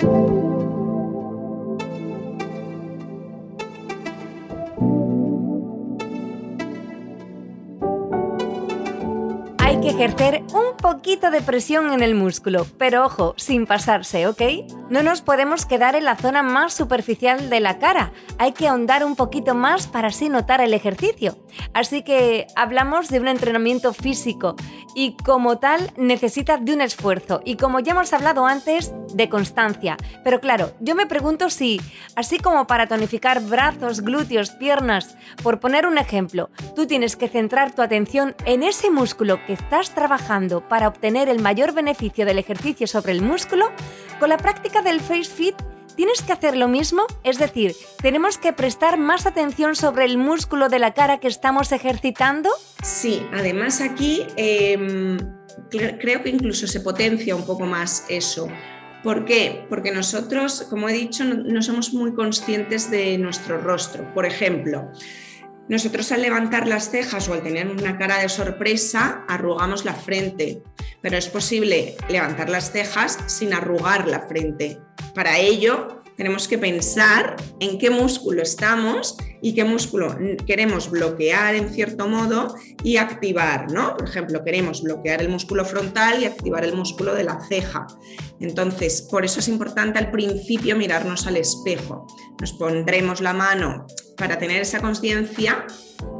Ejercer 9.98 10.44
un 10.54 10.78
poquito 10.78 11.32
de 11.32 11.42
presión 11.42 11.92
en 11.92 12.04
el 12.04 12.14
músculo, 12.14 12.68
pero 12.78 13.04
ojo, 13.04 13.34
sin 13.36 13.66
pasarse, 13.66 14.28
¿ok? 14.28 14.42
No 14.92 15.02
nos 15.02 15.24
podemos 15.24 15.66
quedar 15.66 15.96
en 15.96 16.06
la 16.06 16.16
zona 16.16 16.44
más 16.44 16.76
superficial 16.76 17.50
de 17.50 17.60
la 17.60 17.80
cara, 17.80 18.12
hay 18.38 18.52
que 18.52 18.68
ahondar 18.68 19.04
un 19.04 19.16
poquito 19.16 19.56
más 19.56 19.88
para 19.88 20.10
así 20.10 20.30
notar 20.30 20.62
el 20.62 20.76
ejercicio. 20.76 21.40
Así 21.74 22.04
que 22.04 22.46
hablamos 22.56 23.10
de 23.10 23.20
un 23.20 23.28
entrenamiento 23.28 23.92
físico 23.92 24.56
y 24.94 25.18
como 25.18 25.58
tal 25.58 25.92
necesita 25.98 26.58
de 26.58 26.74
un 26.74 26.82
esfuerzo 26.82 27.42
y 27.44 27.56
como 27.58 27.80
ya 27.80 27.94
hemos 27.94 28.14
hablado 28.14 28.46
antes, 28.46 28.94
de 29.16 29.30
constancia. 29.30 29.98
Pero 30.24 30.40
claro, 30.40 30.74
yo 30.80 30.94
me 30.94 31.08
pregunto 31.08 31.50
si, 31.50 31.82
así 32.16 32.38
como 32.38 32.68
para 32.68 32.88
tonificar 32.88 33.42
brazos, 33.42 34.02
glúteos, 34.02 34.52
piernas, 34.52 35.18
por 35.42 35.60
poner 35.60 35.88
un 35.88 35.98
ejemplo, 35.98 36.52
tú 36.76 36.86
tienes 36.86 37.16
que 37.16 37.30
centrar 37.30 37.74
tu 37.74 37.82
atención 37.82 38.36
en 38.46 38.62
ese 38.62 38.92
músculo 38.92 39.44
que 39.46 39.54
estás 39.54 39.87
trabajando 39.94 40.68
para 40.68 40.88
obtener 40.88 41.30
el 41.30 41.42
mayor 41.42 41.74
beneficio 41.74 42.26
del 42.26 42.40
ejercicio 42.40 42.88
sobre 42.88 43.12
el 43.12 43.22
músculo, 43.22 43.72
con 44.20 44.30
la 44.30 44.38
práctica 44.38 44.82
del 44.82 45.02
Face 45.02 45.26
Fit 45.26 45.56
¿Tienes 45.98 46.22
que 46.22 46.32
hacer 46.32 46.56
lo 46.56 46.68
mismo? 46.68 47.08
Es 47.24 47.40
decir, 47.40 47.74
¿tenemos 48.04 48.38
que 48.38 48.54
prestar 48.54 49.00
más 49.00 49.26
atención 49.26 49.76
sobre 49.76 50.06
el 50.06 50.20
músculo 50.20 50.70
de 50.70 50.78
la 50.78 50.94
cara 50.94 51.20
que 51.20 51.28
estamos 51.28 51.72
ejercitando? 51.72 52.52
Sí, 52.84 53.26
además 53.34 53.82
aquí 53.82 54.28
em, 54.36 55.18
creo 55.72 56.22
que 56.22 56.30
incluso 56.30 56.68
se 56.68 56.82
potencia 56.82 57.36
un 57.36 57.48
poco 57.48 57.66
más 57.66 58.06
eso. 58.10 58.48
¿Por 59.04 59.26
qué? 59.26 59.66
Porque 59.70 59.92
nosotros, 59.92 60.68
como 60.70 60.88
he 60.88 60.94
dicho, 60.94 61.24
no 61.24 61.64
somos 61.64 61.92
muy 61.94 62.14
conscientes 62.14 62.92
de 62.92 63.18
nuestro 63.18 63.58
rostro. 63.58 64.14
Por 64.14 64.28
ejemplo, 64.28 64.92
nosotros 65.68 66.12
al 66.12 66.22
levantar 66.22 66.68
las 66.68 66.90
cejas 66.90 67.28
o 67.28 67.34
al 67.34 67.44
tener 67.44 67.68
una 67.68 67.98
cara 67.98 68.20
de 68.20 68.30
sorpresa, 68.30 69.26
arrugamos 69.28 69.84
la 69.84 69.94
frente, 69.94 70.64
pero 71.02 71.18
es 71.18 71.28
posible 71.28 71.96
levantar 72.10 72.50
las 72.50 72.72
cejas 72.72 73.20
sin 73.28 73.54
arrugar 73.54 74.08
la 74.08 74.22
frente. 74.22 74.80
Para 75.14 75.40
ello, 75.40 76.04
tenemos 76.18 76.48
que 76.48 76.58
pensar 76.58 77.36
en 77.60 77.78
qué 77.78 77.90
músculo 77.90 78.42
estamos 78.42 79.18
y 79.42 79.54
qué 79.54 79.64
músculo 79.64 80.18
queremos 80.48 80.90
bloquear 80.90 81.56
en 81.56 81.70
cierto 81.70 82.08
modo 82.08 82.56
y 82.84 82.98
activar, 82.98 83.72
¿no? 83.72 83.96
Por 83.96 84.10
ejemplo, 84.10 84.44
queremos 84.44 84.82
bloquear 84.82 85.22
el 85.22 85.30
músculo 85.30 85.64
frontal 85.64 86.22
y 86.22 86.26
activar 86.26 86.66
el 86.66 86.76
músculo 86.76 87.14
de 87.14 87.24
la 87.24 87.40
ceja. 87.48 87.86
Entonces, 88.40 89.04
por 89.04 89.26
eso 89.26 89.40
es 89.40 89.48
importante 89.48 90.00
al 90.00 90.10
principio 90.10 90.76
mirarnos 90.76 91.28
al 91.28 91.38
espejo. 91.38 92.08
Nos 92.42 92.54
pondremos 92.54 93.22
la 93.22 93.34
mano 93.34 93.86
para 94.18 94.40
tener 94.40 94.62
esa 94.62 94.82
conciencia, 94.82 95.68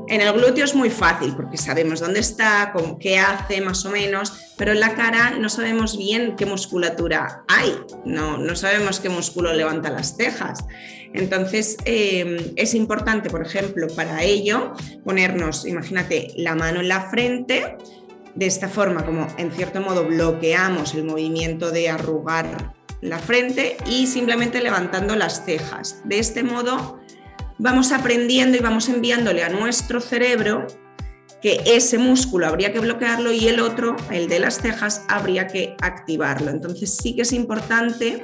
en 0.08 0.22
el 0.22 0.34
glúteo 0.34 0.66
es 0.66 0.76
muy 0.76 0.90
fácil 0.90 1.36
porque 1.36 1.58
sabemos 1.58 2.00
dónde 2.00 2.20
está, 2.20 2.72
con 2.74 2.98
qué 2.98 3.20
hace 3.20 3.62
más 3.62 3.86
o 3.86 3.90
menos, 3.90 4.54
pero 4.58 4.72
en 4.72 4.80
la 4.80 4.96
cara 4.96 5.32
no 5.32 5.50
sabemos 5.50 5.98
bien 5.98 6.36
qué 6.36 6.46
musculatura 6.46 7.44
hay, 7.48 7.74
no, 8.06 8.38
no 8.38 8.56
sabemos 8.56 9.00
qué 9.00 9.10
músculo 9.10 9.54
levanta 9.54 9.90
las 9.90 10.16
cejas. 10.16 10.64
Entonces 11.14 11.78
em, 11.86 12.38
es 12.56 12.74
importante, 12.74 13.30
por 13.30 13.46
ejemplo, 13.46 13.88
para 13.96 14.24
ello 14.24 14.74
ponernos, 15.04 15.66
imagínate, 15.66 16.30
la 16.36 16.56
mano 16.56 16.80
en 16.80 16.88
la 16.88 17.10
frente, 17.10 17.78
de 18.36 18.46
esta 18.46 18.70
forma 18.70 19.04
como 19.06 19.28
en 19.38 19.52
cierto 19.52 19.82
modo 19.82 20.06
bloqueamos 20.06 20.94
el 20.94 21.06
movimiento 21.06 21.72
de 21.72 21.90
arrugar 21.90 22.76
la 23.02 23.20
frente 23.20 23.78
y 23.86 24.08
simplemente 24.08 24.62
levantando 24.62 25.16
las 25.16 25.44
cejas. 25.44 26.02
De 26.04 26.20
este 26.20 26.44
modo 26.44 27.00
vamos 27.58 27.92
aprendiendo 27.92 28.58
y 28.58 28.62
vamos 28.62 28.90
enviándole 28.90 29.44
a 29.44 29.50
nuestro 29.50 30.00
cerebro 30.00 30.68
que 31.42 31.62
ese 31.66 31.98
músculo 31.98 32.48
habría 32.48 32.74
que 32.74 32.80
bloquearlo 32.80 33.32
y 33.32 33.48
el 33.48 33.60
otro, 33.60 33.96
el 34.12 34.28
de 34.28 34.40
las 34.40 34.60
cejas, 34.60 35.06
habría 35.08 35.48
que 35.48 35.76
activarlo. 35.82 36.50
Entonces 36.50 36.96
sí 36.96 37.16
que 37.16 37.22
es 37.22 37.32
importante, 37.32 38.24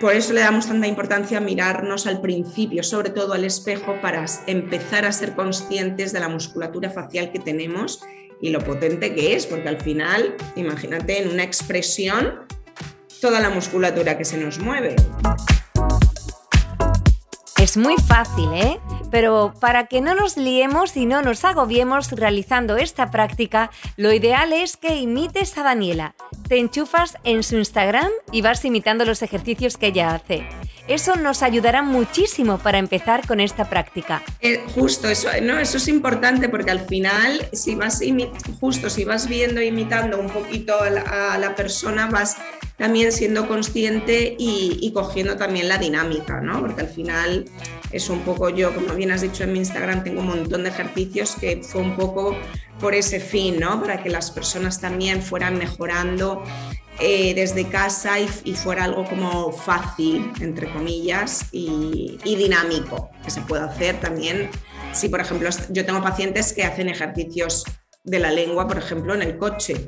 por 0.00 0.14
eso 0.14 0.32
le 0.32 0.40
damos 0.40 0.66
tanta 0.66 0.86
importancia 0.86 1.38
a 1.38 1.40
mirarnos 1.40 2.06
al 2.06 2.20
principio, 2.20 2.82
sobre 2.82 3.10
todo 3.10 3.34
al 3.34 3.44
espejo, 3.44 4.00
para 4.00 4.24
empezar 4.46 5.04
a 5.04 5.12
ser 5.12 5.34
conscientes 5.34 6.12
de 6.12 6.20
la 6.20 6.28
musculatura 6.28 6.90
facial 6.90 7.32
que 7.32 7.38
tenemos 7.38 8.00
y 8.40 8.50
lo 8.50 8.60
potente 8.60 9.14
que 9.14 9.34
es, 9.34 9.46
porque 9.46 9.68
al 9.68 9.80
final, 9.80 10.34
imagínate 10.56 11.22
en 11.22 11.28
una 11.30 11.42
expresión 11.42 12.40
toda 13.20 13.40
la 13.40 13.50
musculatura 13.50 14.16
que 14.16 14.24
se 14.24 14.38
nos 14.38 14.58
mueve. 14.58 14.94
Es 17.68 17.76
muy 17.76 17.96
fácil, 17.98 18.50
¿eh? 18.54 18.80
Pero 19.10 19.54
para 19.60 19.86
que 19.86 20.00
no 20.00 20.14
nos 20.14 20.36
liemos 20.36 20.96
y 20.96 21.06
no 21.06 21.22
nos 21.22 21.44
agobiemos 21.44 22.12
realizando 22.12 22.76
esta 22.76 23.10
práctica, 23.10 23.70
lo 23.96 24.12
ideal 24.12 24.52
es 24.52 24.76
que 24.76 24.96
imites 24.96 25.56
a 25.58 25.62
Daniela. 25.62 26.14
Te 26.48 26.58
enchufas 26.58 27.16
en 27.24 27.42
su 27.42 27.56
Instagram 27.56 28.10
y 28.32 28.42
vas 28.42 28.64
imitando 28.64 29.04
los 29.04 29.22
ejercicios 29.22 29.76
que 29.76 29.88
ella 29.88 30.14
hace. 30.14 30.46
Eso 30.88 31.16
nos 31.16 31.42
ayudará 31.42 31.82
muchísimo 31.82 32.58
para 32.58 32.78
empezar 32.78 33.26
con 33.26 33.40
esta 33.40 33.68
práctica. 33.68 34.22
Eh, 34.40 34.64
justo, 34.74 35.06
eso, 35.08 35.28
no, 35.42 35.58
eso 35.58 35.76
es 35.76 35.86
importante 35.86 36.48
porque 36.48 36.70
al 36.70 36.80
final, 36.80 37.46
si 37.52 37.74
vas 37.74 38.00
justo 38.58 38.88
si 38.88 39.04
vas 39.04 39.28
viendo, 39.28 39.60
imitando 39.60 40.18
un 40.18 40.28
poquito 40.28 40.80
a 40.80 40.88
la, 40.88 41.54
persona, 41.54 42.06
vas 42.06 42.38
también 42.78 43.12
siendo 43.12 43.46
consciente 43.46 44.34
y, 44.38 44.90
cogiendo 44.94 45.36
también 45.36 45.68
la 45.68 45.76
dinámica, 45.76 46.40
¿no? 46.40 46.60
Porque 46.60 46.80
al 46.80 46.88
final 46.88 47.44
es 47.92 48.10
un 48.10 48.20
poco 48.20 48.50
yo, 48.50 48.74
como 48.74 48.94
bien 48.94 49.10
has 49.10 49.22
dicho 49.22 49.44
en 49.44 49.52
mi 49.52 49.58
Instagram, 49.60 50.04
tengo 50.04 50.20
un 50.20 50.28
montón 50.28 50.62
de 50.62 50.68
ejercicios 50.68 51.36
que 51.36 51.62
fue 51.62 51.80
un 51.80 51.96
poco 51.96 52.36
por 52.80 52.94
ese 52.94 53.20
fin, 53.20 53.58
¿no? 53.58 53.80
Para 53.80 54.02
que 54.02 54.10
las 54.10 54.30
personas 54.30 54.80
también 54.80 55.22
fueran 55.22 55.58
mejorando 55.58 56.44
eh, 57.00 57.32
desde 57.34 57.64
casa 57.68 58.18
y, 58.18 58.26
fuera 58.54 58.84
algo 58.84 59.04
como 59.04 59.52
fácil, 59.52 60.32
entre 60.40 60.70
comillas, 60.72 61.46
y, 61.52 62.18
y, 62.24 62.36
dinámico, 62.36 63.10
que 63.24 63.30
se 63.30 63.40
puede 63.42 63.64
hacer 63.64 64.00
también. 64.00 64.50
Si, 64.92 65.08
por 65.08 65.20
ejemplo, 65.20 65.48
yo 65.70 65.86
tengo 65.86 66.02
pacientes 66.02 66.52
que 66.52 66.64
hacen 66.64 66.88
ejercicios 66.88 67.64
de 68.04 68.18
la 68.18 68.32
lengua, 68.32 68.66
por 68.66 68.78
ejemplo, 68.78 69.14
en 69.14 69.22
el 69.22 69.38
coche. 69.38 69.86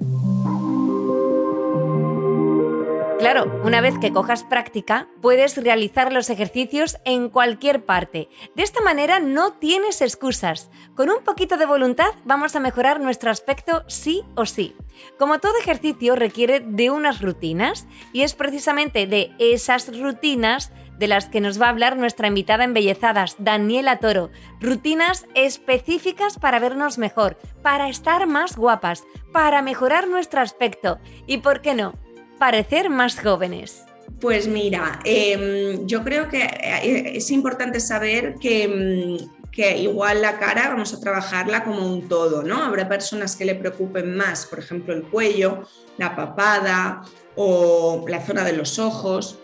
Claro, 3.21 3.61
una 3.65 3.83
vez 3.83 3.99
que 4.00 4.15
cojas 4.15 4.45
práctica, 4.45 5.07
puedes 5.21 5.62
realizar 5.62 6.11
los 6.11 6.31
ejercicios 6.31 6.97
en 7.05 7.29
cualquier 7.29 7.85
parte. 7.85 8.31
De 8.57 8.62
esta 8.62 8.81
manera 8.81 9.21
no 9.21 9.53
tienes 9.53 10.00
excusas. 10.00 10.71
Con 10.95 11.11
un 11.11 11.23
poquito 11.23 11.59
de 11.59 11.67
voluntad 11.67 12.12
vamos 12.25 12.57
a 12.57 12.61
mejorar 12.61 12.99
nuestro 12.99 13.31
aspecto 13.31 13.85
sí 13.89 14.25
o 14.37 14.47
sí. 14.47 14.75
Como 15.19 15.39
todo 15.39 15.53
ejercicio 15.61 16.17
requiere 16.17 16.61
de 16.61 16.91
unas 16.91 17.21
rutinas 17.21 17.87
y 18.15 18.23
es 18.23 18.35
precisamente 18.35 19.07
de 19.07 19.33
esas 19.39 19.95
rutinas 20.00 20.73
de 20.97 21.07
las 21.07 21.29
que 21.29 21.43
nos 21.43 21.61
va 21.61 21.67
a 21.67 21.71
hablar 21.71 21.99
nuestra 21.99 22.27
invitada 22.27 22.65
embellezadas, 22.65 23.37
Daniela 23.39 23.99
Toro. 23.99 24.31
Rutinas 24.61 25.27
específicas 25.35 26.39
para 26.39 26.59
vernos 26.59 26.97
mejor, 26.97 27.37
para 27.62 27.91
estar 27.91 28.27
más 28.27 28.57
guapas, 28.57 29.05
para 29.31 29.61
mejorar 29.61 30.09
nuestro 30.09 30.41
aspecto 30.41 30.99
y, 31.27 31.39
¿por 31.39 31.61
qué 31.61 31.75
no?, 31.75 31.93
parecer 32.40 32.88
más 32.88 33.20
jóvenes. 33.20 33.85
Pues 34.18 34.49
mira, 34.49 34.99
em, 35.04 35.87
yo 35.87 36.02
creo 36.02 36.28
que 36.28 36.42
eh, 36.42 37.12
es 37.14 37.30
importante 37.30 37.80
saber 37.80 38.37
que, 38.40 38.66
mm, 38.66 39.50
que, 39.50 39.78
igual 39.78 40.23
la 40.23 40.38
cara 40.38 40.70
vamos 40.70 40.94
a 40.94 41.00
trabajarla 41.00 41.64
como 41.64 41.87
un 41.87 42.09
todo, 42.09 42.42
¿no? 42.42 42.64
Habrá 42.64 42.88
personas 42.88 43.37
que 43.37 43.44
le 43.44 43.54
preocupen 43.54 44.16
más, 44.16 44.47
por 44.47 44.59
ejemplo, 44.59 44.94
el 44.94 45.02
cuello, 45.02 45.68
la 45.99 46.16
papada 46.16 47.02
o 47.37 48.04
la 48.09 48.20
zona 48.20 48.42
de 48.42 48.54
los 48.54 48.78
ojos 48.78 49.38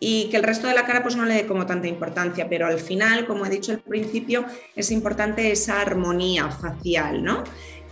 y 0.00 0.28
que 0.30 0.36
el 0.36 0.42
resto 0.42 0.66
de 0.66 0.74
la 0.74 0.84
cara 0.84 1.00
pues 1.04 1.14
no 1.14 1.24
le 1.24 1.34
dé 1.34 1.46
como 1.46 1.64
tanta 1.64 1.86
importancia, 1.86 2.48
pero 2.48 2.66
al 2.66 2.80
final, 2.80 3.24
como 3.24 3.46
he 3.46 3.50
dicho 3.50 3.70
al 3.70 3.78
principio, 3.78 4.44
es 4.74 4.90
importante 4.90 5.52
esa 5.52 5.80
armonía 5.80 6.50
facial, 6.50 7.22
¿no? 7.22 7.44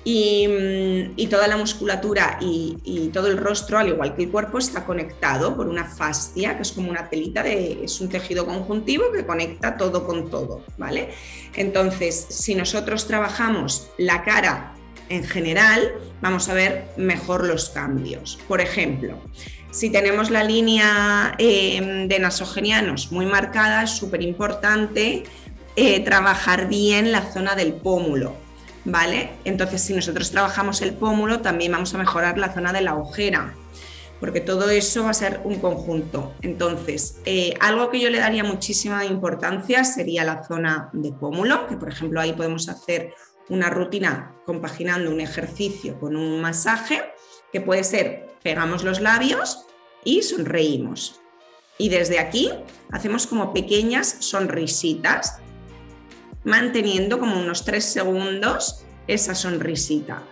Y, 0.02 0.48
mm, 0.48 1.28
toda 1.28 1.46
la 1.46 1.56
musculatura 1.56 2.38
y, 2.40 3.10
todo 3.12 3.28
el 3.28 3.36
rostro, 3.36 3.78
al 3.78 3.88
igual 3.88 4.16
que 4.16 4.24
el 4.24 4.30
cuerpo, 4.30 4.58
está 4.58 4.84
conectado 4.84 5.56
por 5.56 5.68
una 5.68 5.84
fascia, 5.84 6.56
que 6.56 6.62
es 6.62 6.72
como 6.72 6.90
una 6.90 7.08
telita, 7.08 7.42
de, 7.42 7.84
es 7.84 8.00
un 8.00 8.08
tejido 8.08 8.46
conjuntivo 8.46 9.12
que 9.12 9.24
conecta 9.24 9.76
todo 9.76 10.06
con 10.06 10.30
todo, 10.30 10.62
¿vale? 10.78 11.10
Entonces, 11.54 12.26
si 12.30 12.54
nosotros 12.54 13.06
trabajamos 13.06 13.90
la 13.98 14.24
cara 14.24 14.74
en 15.08 15.24
general, 15.24 15.92
vamos 16.20 16.48
a 16.48 16.54
ver 16.54 16.86
mejor 16.96 17.44
los 17.44 17.68
cambios. 17.70 18.38
Por 18.48 18.60
ejemplo, 18.60 19.18
si 19.70 19.90
tenemos 19.90 20.30
la 20.30 20.42
línea 20.42 21.34
em, 21.38 22.08
de 22.08 22.18
nasogenianos 22.18 23.12
muy 23.12 23.26
marcada, 23.26 23.84
es 23.84 23.90
súper 23.90 24.22
importante 24.22 25.24
eh, 25.76 26.00
trabajar 26.00 26.68
bien 26.68 27.12
la 27.12 27.22
zona 27.32 27.54
del 27.54 27.74
pómulo, 27.74 28.34
¿vale? 28.90 29.30
Entonces, 29.44 29.82
si 29.82 29.94
nosotros 29.94 30.30
trabajamos 30.30 30.82
el 30.82 30.92
pómulo, 30.94 31.40
también 31.40 31.72
vamos 31.72 31.94
a 31.94 31.98
mejorar 31.98 32.38
la 32.38 32.52
zona 32.52 32.72
de 32.72 32.80
la 32.80 32.96
ojera, 32.96 33.54
porque 34.18 34.40
todo 34.40 34.68
eso 34.68 35.04
va 35.04 35.10
a 35.10 35.14
ser 35.14 35.40
un 35.44 35.60
conjunto. 35.60 36.34
Entonces, 36.42 37.20
eh, 37.24 37.54
algo 37.60 37.90
que 37.90 38.00
yo 38.00 38.10
le 38.10 38.18
daría 38.18 38.44
muchísima 38.44 39.04
importancia 39.04 39.84
sería 39.84 40.24
la 40.24 40.44
zona 40.44 40.90
de 40.92 41.12
pómulo, 41.12 41.66
que 41.66 41.76
por 41.76 41.90
ejemplo 41.90 42.20
ahí 42.20 42.32
podemos 42.32 42.68
hacer 42.68 43.14
una 43.48 43.70
rutina 43.70 44.34
compaginando 44.46 45.10
un 45.10 45.20
ejercicio 45.20 45.98
con 45.98 46.16
un 46.16 46.40
masaje, 46.40 47.02
que 47.52 47.60
puede 47.60 47.84
ser 47.84 48.28
pegamos 48.42 48.84
los 48.84 49.00
labios 49.00 49.66
y 50.04 50.22
sonreímos. 50.22 51.20
Y 51.78 51.88
desde 51.88 52.18
aquí 52.18 52.52
hacemos 52.90 53.26
como 53.26 53.52
pequeñas 53.52 54.16
sonrisitas, 54.20 55.39
manteniendo 56.44 57.18
como 57.18 57.38
unos 57.38 57.64
tres 57.64 57.84
segundos 57.84 58.84
esa 59.06 59.34
sonrisita. 59.34 60.22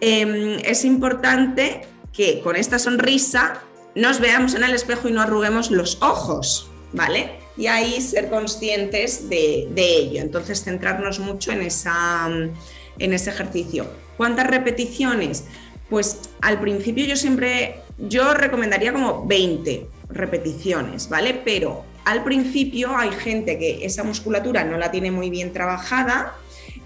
Em, 0.00 0.58
es 0.64 0.84
importante 0.84 1.86
que 2.12 2.40
con 2.40 2.56
esta 2.56 2.78
sonrisa 2.78 3.62
nos 3.94 4.20
veamos 4.20 4.54
en 4.54 4.64
el 4.64 4.74
espejo 4.74 5.08
y 5.08 5.12
no 5.12 5.22
arruguemos 5.22 5.70
los 5.70 6.02
ojos, 6.02 6.68
¿vale? 6.92 7.38
Y 7.56 7.66
ahí 7.66 8.00
ser 8.00 8.28
conscientes 8.28 9.28
de, 9.28 9.68
de 9.70 9.96
ello. 9.96 10.20
Entonces 10.20 10.62
centrarnos 10.62 11.18
mucho 11.18 11.52
en, 11.52 11.62
esa, 11.62 12.28
en 12.28 13.12
ese 13.12 13.30
ejercicio. 13.30 13.86
¿Cuántas 14.16 14.46
repeticiones? 14.46 15.44
Pues 15.88 16.20
al 16.42 16.60
principio 16.60 17.06
yo 17.06 17.16
siempre, 17.16 17.80
yo 17.98 18.34
recomendaría 18.34 18.92
como 18.92 19.26
20 19.26 19.86
repeticiones, 20.10 21.08
¿vale? 21.08 21.40
Pero 21.44 21.84
al 22.06 22.22
principio 22.22 22.96
hay 22.96 23.10
gente 23.10 23.58
que 23.58 23.84
esa 23.84 24.04
musculatura 24.04 24.62
no 24.64 24.78
la 24.78 24.92
tiene 24.92 25.10
muy 25.10 25.28
bien 25.28 25.52
trabajada, 25.52 26.36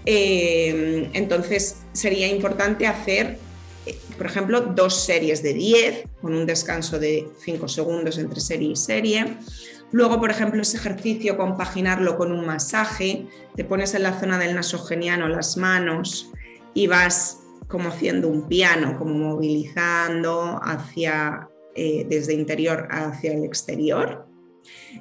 eh, 0.03 1.09
entonces 1.13 1.83
sería 1.93 2.27
importante 2.27 2.87
hacer, 2.87 3.37
eh, 3.85 3.99
por 4.17 4.25
ejemplo, 4.25 4.61
dos 4.61 5.03
series 5.03 5.43
de 5.43 5.53
10 5.53 6.05
con 6.21 6.33
un 6.33 6.47
descanso 6.47 6.97
de 6.97 7.27
5 7.39 7.67
segundos 7.67 8.17
entre 8.17 8.41
serie 8.41 8.69
y 8.69 8.75
serie. 8.75 9.37
Luego, 9.91 10.19
por 10.19 10.31
ejemplo, 10.31 10.59
ese 10.59 10.77
ejercicio, 10.77 11.37
compaginarlo 11.37 12.17
con 12.17 12.31
un 12.31 12.43
masaje, 12.43 13.27
te 13.55 13.63
pones 13.63 13.93
en 13.93 14.01
la 14.01 14.19
zona 14.19 14.39
del 14.39 14.55
nasogeniano 14.55 15.27
las 15.27 15.55
manos 15.55 16.31
y 16.73 16.87
vas 16.87 17.37
como 17.67 17.89
haciendo 17.89 18.27
un 18.27 18.47
piano, 18.47 18.97
como 18.97 19.13
movilizando 19.13 20.59
hacia, 20.63 21.47
eh, 21.75 22.07
desde 22.09 22.33
interior 22.33 22.87
hacia 22.89 23.33
el 23.33 23.43
exterior. 23.43 24.30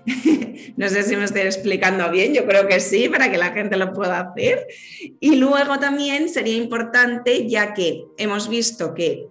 no 0.77 0.89
sé 0.89 1.03
si 1.03 1.17
me 1.17 1.25
estoy 1.25 1.43
explicando 1.43 2.11
bien, 2.11 2.35
yo 2.35 2.47
creo 2.47 2.67
que 2.67 2.81
sí, 2.81 3.09
para 3.09 3.31
que 3.31 3.39
la 3.39 3.53
gente 3.53 3.77
lo 3.77 3.93
pueda 3.93 4.21
hacer. 4.21 4.67
Y 5.21 5.37
luego 5.37 5.79
también 5.79 6.29
sería 6.29 6.57
importante, 6.57 7.49
ya 7.49 7.75
que 7.75 8.05
hemos 8.17 8.49
visto 8.49 8.95
que 8.95 9.27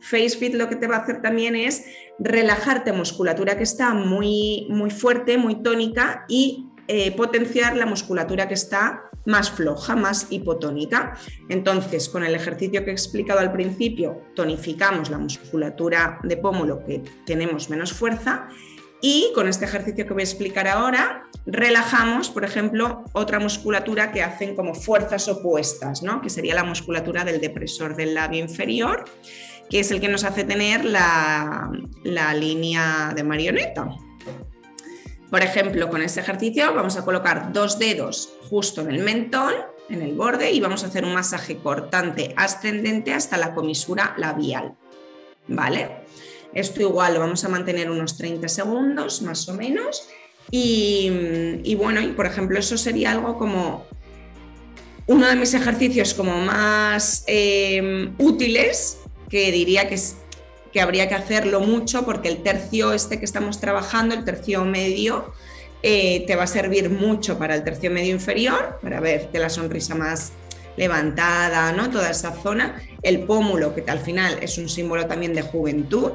FaceFit 0.00 0.54
lo 0.54 0.68
que 0.68 0.76
te 0.76 0.86
va 0.86 0.96
a 0.96 1.00
hacer 1.00 1.22
también 1.22 1.56
es 1.56 1.84
relajarte 2.18 2.92
musculatura 2.92 3.56
que 3.56 3.64
está 3.64 3.94
muy, 3.94 4.66
muy 4.68 4.90
fuerte, 4.90 5.38
muy 5.38 5.62
tónica 5.62 6.24
y 6.28 6.66
eh, 6.88 7.12
potenciar 7.12 7.76
la 7.76 7.86
musculatura 7.86 8.48
que 8.48 8.54
está 8.54 9.04
más 9.24 9.50
floja, 9.50 9.94
más 9.94 10.26
hipotónica. 10.30 11.16
Entonces, 11.48 12.08
con 12.08 12.24
el 12.24 12.34
ejercicio 12.34 12.84
que 12.84 12.90
he 12.90 12.92
explicado 12.92 13.40
al 13.40 13.52
principio, 13.52 14.22
tonificamos 14.34 15.10
la 15.10 15.18
musculatura 15.18 16.18
de 16.24 16.36
pómulo 16.36 16.84
que 16.84 17.02
tenemos 17.24 17.70
menos 17.70 17.92
fuerza 17.92 18.48
y 19.04 19.32
con 19.34 19.48
este 19.48 19.64
ejercicio 19.64 20.06
que 20.06 20.12
voy 20.12 20.22
a 20.22 20.24
explicar 20.24 20.68
ahora, 20.68 21.24
relajamos, 21.44 22.30
por 22.30 22.44
ejemplo, 22.44 23.04
otra 23.12 23.40
musculatura 23.40 24.12
que 24.12 24.22
hacen 24.22 24.54
como 24.54 24.76
fuerzas 24.76 25.28
opuestas, 25.28 26.04
¿no? 26.04 26.22
que 26.22 26.30
sería 26.30 26.54
la 26.54 26.62
musculatura 26.62 27.24
del 27.24 27.40
depresor 27.40 27.96
del 27.96 28.14
labio 28.14 28.38
inferior, 28.38 29.04
que 29.68 29.80
es 29.80 29.90
el 29.90 30.00
que 30.00 30.06
nos 30.06 30.22
hace 30.22 30.44
tener 30.44 30.84
la, 30.84 31.68
la 32.04 32.32
línea 32.32 33.12
de 33.14 33.24
marioneta. 33.24 33.88
Por 35.30 35.42
ejemplo, 35.42 35.90
con 35.90 36.00
este 36.00 36.20
ejercicio 36.20 36.72
vamos 36.72 36.96
a 36.96 37.04
colocar 37.04 37.52
dos 37.52 37.80
dedos 37.80 38.34
justo 38.48 38.82
en 38.82 38.92
el 38.92 39.02
mentón, 39.02 39.54
en 39.88 40.02
el 40.02 40.14
borde, 40.14 40.52
y 40.52 40.60
vamos 40.60 40.84
a 40.84 40.86
hacer 40.86 41.04
un 41.04 41.14
masaje 41.14 41.56
cortante 41.56 42.34
ascendente 42.36 43.12
hasta 43.12 43.36
la 43.36 43.52
comisura 43.52 44.14
labial. 44.16 44.76
¿Vale? 45.48 46.01
Esto 46.54 46.80
igual 46.80 47.14
lo 47.14 47.20
vamos 47.20 47.44
a 47.44 47.48
mantener 47.48 47.90
unos 47.90 48.16
30 48.16 48.48
segundos 48.48 49.22
más 49.22 49.48
o 49.48 49.54
menos. 49.54 50.08
Y, 50.50 51.74
bueno, 51.78 52.00
y 52.00 52.08
por 52.08 52.26
ejemplo, 52.26 52.58
eso 52.58 52.76
sería 52.76 53.12
algo 53.12 53.38
como 53.38 53.86
uno 55.06 55.26
de 55.26 55.36
mis 55.36 55.54
ejercicios 55.54 56.14
como 56.14 56.36
más 56.38 57.24
eh, 57.26 58.10
útiles, 58.18 58.98
que 59.30 59.50
diría 59.50 59.88
que 59.88 59.94
es 59.94 60.16
que 60.72 60.80
habría 60.80 61.08
que 61.08 61.14
hacerlo 61.14 61.60
mucho 61.60 62.04
porque 62.04 62.28
el 62.28 62.42
tercio 62.42 62.92
este 62.92 63.18
que 63.18 63.24
estamos 63.24 63.60
trabajando, 63.60 64.14
el 64.14 64.24
tercio 64.24 64.64
medio, 64.64 65.32
eh, 65.82 66.24
te 66.26 66.36
va 66.36 66.44
a 66.44 66.46
servir 66.46 66.88
mucho 66.90 67.38
para 67.38 67.54
el 67.54 67.62
tercio 67.62 67.90
medio 67.90 68.12
inferior, 68.12 68.78
para 68.80 69.00
verte 69.00 69.38
la 69.38 69.50
sonrisa 69.50 69.94
más 69.94 70.32
levantada, 70.76 71.72
¿no? 71.72 71.90
Toda 71.90 72.10
esa 72.10 72.32
zona. 72.32 72.82
El 73.02 73.24
pómulo, 73.24 73.74
que 73.74 73.84
al 73.90 74.00
final 74.00 74.38
es 74.40 74.58
un 74.58 74.68
símbolo 74.68 75.06
también 75.06 75.34
de 75.34 75.42
juventud. 75.42 76.12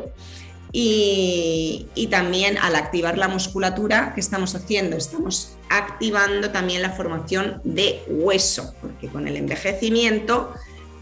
Y, 0.71 1.87
y, 1.95 2.07
también 2.07 2.57
al 2.57 2.75
activar 2.75 3.17
la 3.17 3.29
musculatura, 3.29 4.11
¿qué 4.13 4.19
estamos 4.19 4.53
haciendo? 4.53 4.97
Estamos 4.97 5.55
activando 5.69 6.51
también 6.51 6.81
la 6.81 6.91
formación 6.91 7.61
de 7.63 8.03
hueso, 8.09 8.75
porque 8.81 9.07
con 9.07 9.27
el 9.29 9.37
envejecimiento 9.37 10.53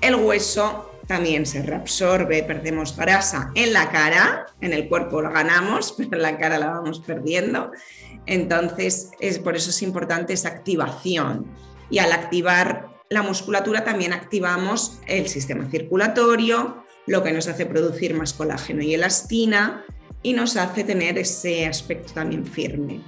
el 0.02 0.16
hueso 0.16 0.92
también 1.08 1.46
se 1.46 1.62
reabsorbe, 1.62 2.44
perdemos 2.44 2.96
grasa 2.96 3.52
en 3.56 3.74
la 3.74 3.92
cara, 3.92 4.48
en 4.62 4.74
el 4.74 4.88
cuerpo 4.88 5.22
lo 5.22 5.32
ganamos, 5.32 5.94
pero 5.98 6.12
en 6.14 6.22
la 6.22 6.38
cara 6.38 6.58
la 6.58 6.68
vamos 6.68 7.00
perdiendo. 7.00 7.72
Entonces, 8.26 9.12
es, 9.20 9.40
por 9.40 9.56
eso 9.56 9.70
es 9.70 9.82
importante 9.82 10.34
esa 10.34 10.50
activación. 10.50 11.46
Y 11.90 12.00
al 12.00 12.12
activar 12.12 12.95
la 13.10 13.22
musculatura 13.22 13.84
también 13.84 14.14
activamos 14.14 15.00
el 15.08 15.28
sistema 15.28 15.70
circulatorio, 15.70 16.84
lo 17.08 17.24
que 17.24 17.32
nos 17.32 17.48
hace 17.48 17.66
producir 17.66 18.14
más 18.16 18.34
colágeno 18.34 18.82
y 18.82 18.94
elastina 18.94 19.86
y 20.24 20.34
nos 20.34 20.58
hace 20.58 20.84
tener 20.84 21.18
ese 21.20 21.68
aspecto 21.68 22.14
también 22.14 22.46
firme. 22.46 23.02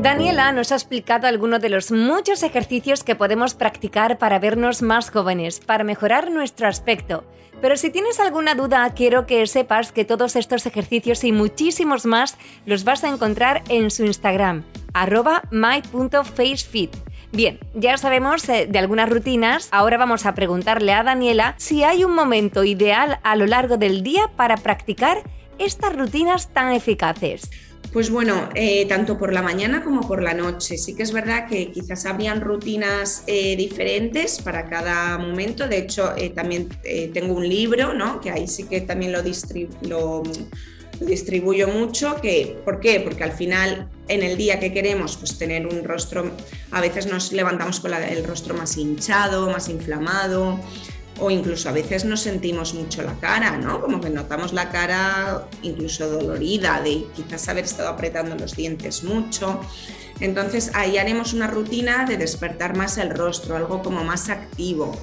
Daniela 0.00 0.52
nos 0.52 0.70
ha 0.70 0.76
explicado 0.76 1.26
algunos 1.26 1.60
de 1.60 1.70
los 1.70 1.90
muchos 1.90 2.44
ejercicios 2.44 3.02
que 3.02 3.16
podemos 3.16 3.54
practicar 3.54 4.16
para 4.16 4.38
vernos 4.38 4.80
más 4.80 5.10
jóvenes, 5.10 5.58
para 5.58 5.82
mejorar 5.82 6.30
nuestro 6.30 6.68
aspecto. 6.68 7.24
Pero 7.60 7.76
si 7.76 7.90
tienes 7.90 8.20
alguna 8.20 8.54
duda, 8.54 8.88
quiero 8.94 9.26
que 9.26 9.44
sepas 9.48 9.90
que 9.90 10.04
todos 10.04 10.36
estos 10.36 10.64
ejercicios 10.66 11.24
y 11.24 11.32
muchísimos 11.32 12.06
más 12.06 12.38
los 12.64 12.84
vas 12.84 13.02
a 13.02 13.08
encontrar 13.08 13.64
en 13.68 13.90
su 13.90 14.04
Instagram, 14.04 14.62
arroba 14.94 15.42
my.facefit. 15.50 16.96
Bien, 17.32 17.58
ya 17.74 17.96
sabemos 17.96 18.48
eh, 18.48 18.68
de 18.70 18.78
algunas 18.78 19.10
rutinas, 19.10 19.68
ahora 19.72 19.98
vamos 19.98 20.26
a 20.26 20.34
preguntarle 20.36 20.92
a 20.92 21.02
Daniela 21.02 21.56
si 21.58 21.82
hay 21.82 22.04
un 22.04 22.14
momento 22.14 22.62
ideal 22.62 23.18
a 23.24 23.34
lo 23.34 23.46
largo 23.46 23.78
del 23.78 24.04
día 24.04 24.30
para 24.36 24.58
practicar 24.58 25.24
estas 25.58 25.96
rutinas 25.96 26.54
tan 26.54 26.70
eficaces. 26.70 27.50
Pues 27.92 28.10
bueno, 28.10 28.50
eh, 28.54 28.86
tanto 28.86 29.16
por 29.16 29.32
la 29.32 29.42
mañana 29.42 29.82
como 29.82 30.06
por 30.06 30.22
la 30.22 30.34
noche. 30.34 30.76
Sí 30.76 30.94
que 30.94 31.02
es 31.02 31.12
verdad 31.12 31.48
que 31.48 31.70
quizás 31.70 32.04
habrían 32.04 32.40
rutinas 32.40 33.24
eh, 33.26 33.56
diferentes 33.56 34.40
para 34.40 34.68
cada 34.68 35.16
momento. 35.18 35.66
De 35.68 35.78
hecho, 35.78 36.14
también 36.34 36.68
tengo 37.14 37.34
un 37.34 37.48
libro, 37.48 37.94
¿no? 37.94 38.20
Que 38.20 38.30
ahí 38.30 38.46
sí 38.46 38.64
que 38.64 38.82
también 38.82 39.12
lo, 39.12 39.22
distribuyo 41.00 41.68
mucho. 41.68 42.16
¿Por 42.64 42.80
qué? 42.80 43.00
Porque 43.00 43.24
al 43.24 43.32
final 43.32 43.88
en 44.08 44.22
el 44.22 44.36
día 44.36 44.58
que 44.58 44.72
queremos 44.72 45.16
pues, 45.16 45.38
tener 45.38 45.66
un 45.66 45.84
rostro, 45.84 46.30
a 46.70 46.80
veces 46.80 47.06
nos 47.06 47.32
levantamos 47.32 47.80
con 47.80 47.94
el 47.94 48.24
rostro 48.24 48.54
más 48.54 48.76
hinchado, 48.76 49.50
más 49.50 49.68
inflamado, 49.68 50.58
o 51.20 51.30
incluso 51.30 51.68
a 51.68 51.72
veces 51.72 52.04
nos 52.04 52.20
sentimos 52.20 52.74
mucho 52.74 53.02
la 53.02 53.14
cara, 53.14 53.56
¿no? 53.58 53.80
Como 53.80 54.00
que 54.00 54.10
notamos 54.10 54.52
la 54.52 54.70
cara 54.70 55.46
incluso 55.62 56.08
dolorida 56.08 56.80
de 56.82 57.06
quizás 57.14 57.48
haber 57.48 57.64
estado 57.64 57.88
apretando 57.88 58.36
los 58.36 58.54
dientes 58.54 59.04
mucho. 59.04 59.60
Entonces 60.20 60.70
ahí 60.74 60.98
haremos 60.98 61.32
una 61.32 61.46
rutina 61.46 62.04
de 62.04 62.16
despertar 62.16 62.76
más 62.76 62.98
el 62.98 63.10
rostro, 63.10 63.56
algo 63.56 63.82
como 63.82 64.04
más 64.04 64.28
activo. 64.28 64.96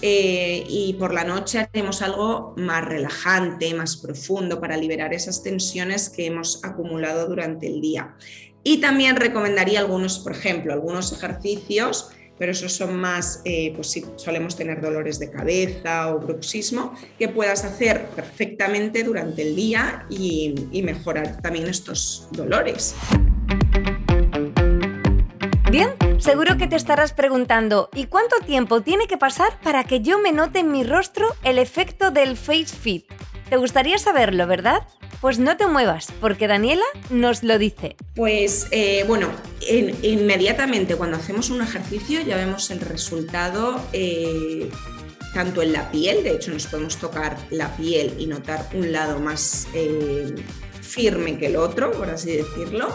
Eh, 0.00 0.64
y 0.68 0.92
por 0.94 1.12
la 1.12 1.24
noche 1.24 1.58
haremos 1.58 2.02
algo 2.02 2.54
más 2.56 2.84
relajante, 2.84 3.74
más 3.74 3.96
profundo 3.96 4.60
para 4.60 4.76
liberar 4.76 5.12
esas 5.12 5.42
tensiones 5.42 6.08
que 6.08 6.26
hemos 6.26 6.64
acumulado 6.64 7.26
durante 7.26 7.66
el 7.66 7.80
día. 7.80 8.14
Y 8.62 8.80
también 8.80 9.16
recomendaría 9.16 9.80
algunos, 9.80 10.18
por 10.20 10.32
ejemplo, 10.32 10.72
algunos 10.72 11.12
ejercicios, 11.12 12.10
pero 12.38 12.52
esos 12.52 12.72
son 12.72 12.96
más, 12.96 13.42
eh, 13.44 13.72
pues 13.74 13.90
si 13.90 14.04
solemos 14.16 14.56
tener 14.56 14.80
dolores 14.80 15.18
de 15.18 15.30
cabeza 15.30 16.14
o 16.14 16.20
bruxismo, 16.20 16.94
que 17.18 17.28
puedas 17.28 17.64
hacer 17.64 18.06
perfectamente 18.16 19.02
durante 19.02 19.42
el 19.42 19.56
día 19.56 20.06
y, 20.08 20.54
y 20.70 20.82
mejorar 20.82 21.40
también 21.42 21.66
estos 21.66 22.28
dolores. 22.32 22.94
Bien, 25.70 25.90
seguro 26.18 26.56
que 26.56 26.66
te 26.66 26.76
estarás 26.76 27.12
preguntando, 27.12 27.90
¿y 27.94 28.06
cuánto 28.06 28.36
tiempo 28.46 28.80
tiene 28.80 29.06
que 29.06 29.18
pasar 29.18 29.60
para 29.62 29.84
que 29.84 30.00
yo 30.00 30.18
me 30.18 30.32
note 30.32 30.60
en 30.60 30.72
mi 30.72 30.82
rostro 30.82 31.36
el 31.42 31.58
efecto 31.58 32.10
del 32.10 32.36
face 32.36 32.66
fit? 32.66 33.04
¿Te 33.48 33.56
gustaría 33.56 33.96
saberlo, 33.96 34.46
verdad? 34.46 34.82
Pues 35.22 35.38
no 35.38 35.56
te 35.56 35.66
muevas, 35.66 36.12
porque 36.20 36.46
Daniela 36.46 36.84
nos 37.08 37.42
lo 37.42 37.58
dice. 37.58 37.96
Pues 38.14 38.68
eh, 38.72 39.04
bueno, 39.08 39.30
inmediatamente 40.02 40.96
cuando 40.96 41.16
hacemos 41.16 41.48
un 41.48 41.62
ejercicio 41.62 42.20
ya 42.20 42.36
vemos 42.36 42.70
el 42.70 42.80
resultado 42.80 43.80
eh, 43.94 44.68
tanto 45.32 45.62
en 45.62 45.72
la 45.72 45.90
piel, 45.90 46.22
de 46.24 46.32
hecho 46.32 46.52
nos 46.52 46.66
podemos 46.66 46.98
tocar 46.98 47.38
la 47.50 47.74
piel 47.76 48.14
y 48.18 48.26
notar 48.26 48.68
un 48.74 48.92
lado 48.92 49.18
más 49.18 49.66
eh, 49.72 50.34
firme 50.82 51.38
que 51.38 51.46
el 51.46 51.56
otro, 51.56 51.90
por 51.92 52.10
así 52.10 52.36
decirlo, 52.36 52.94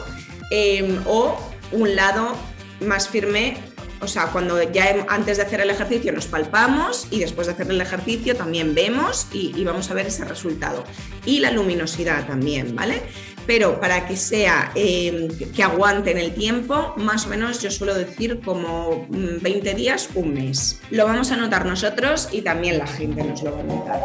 o 1.06 1.36
un 1.72 1.96
lado 1.96 2.38
más 2.80 3.10
firme 3.10 3.58
o 4.04 4.08
sea, 4.08 4.28
cuando 4.28 4.62
ya 4.72 5.06
antes 5.08 5.38
de 5.38 5.44
hacer 5.44 5.62
el 5.62 5.70
ejercicio 5.70 6.12
nos 6.12 6.28
palpamos 6.28 7.08
y 7.10 7.20
después 7.20 7.48
de 7.48 7.54
hacer 7.54 7.72
el 7.72 7.80
ejercicio 7.80 8.36
también 8.36 8.76
vemos 8.76 9.28
y, 9.32 9.64
vamos 9.64 9.90
a 9.90 9.94
ver 9.94 10.08
ese 10.08 10.26
resultado. 10.26 10.84
Y 11.26 11.40
la 11.40 11.52
luminosidad 11.52 12.28
también, 12.28 12.76
¿vale? 12.76 13.02
Pero 13.48 13.80
para 13.80 14.06
que 14.06 14.18
sea, 14.18 14.72
em, 14.76 15.30
que 15.56 15.64
aguante 15.64 16.12
en 16.12 16.18
el 16.18 16.34
tiempo, 16.34 16.94
más 16.98 17.26
o 17.26 17.30
menos 17.30 17.62
yo 17.62 17.72
suelo 17.72 17.94
decir 17.94 18.42
como 18.42 19.08
20 19.10 19.74
mm, 19.74 19.76
días, 19.76 20.10
un 20.16 20.34
mes. 20.34 20.82
Lo 20.92 21.06
vamos 21.06 21.32
a 21.32 21.38
notar 21.38 21.66
nosotros 21.66 22.30
y 22.32 22.42
también 22.42 22.78
la 22.78 22.88
gente 22.88 23.24
nos 23.24 23.42
lo 23.42 23.54
va 23.54 23.60
a 23.60 23.64
notar. 23.64 24.02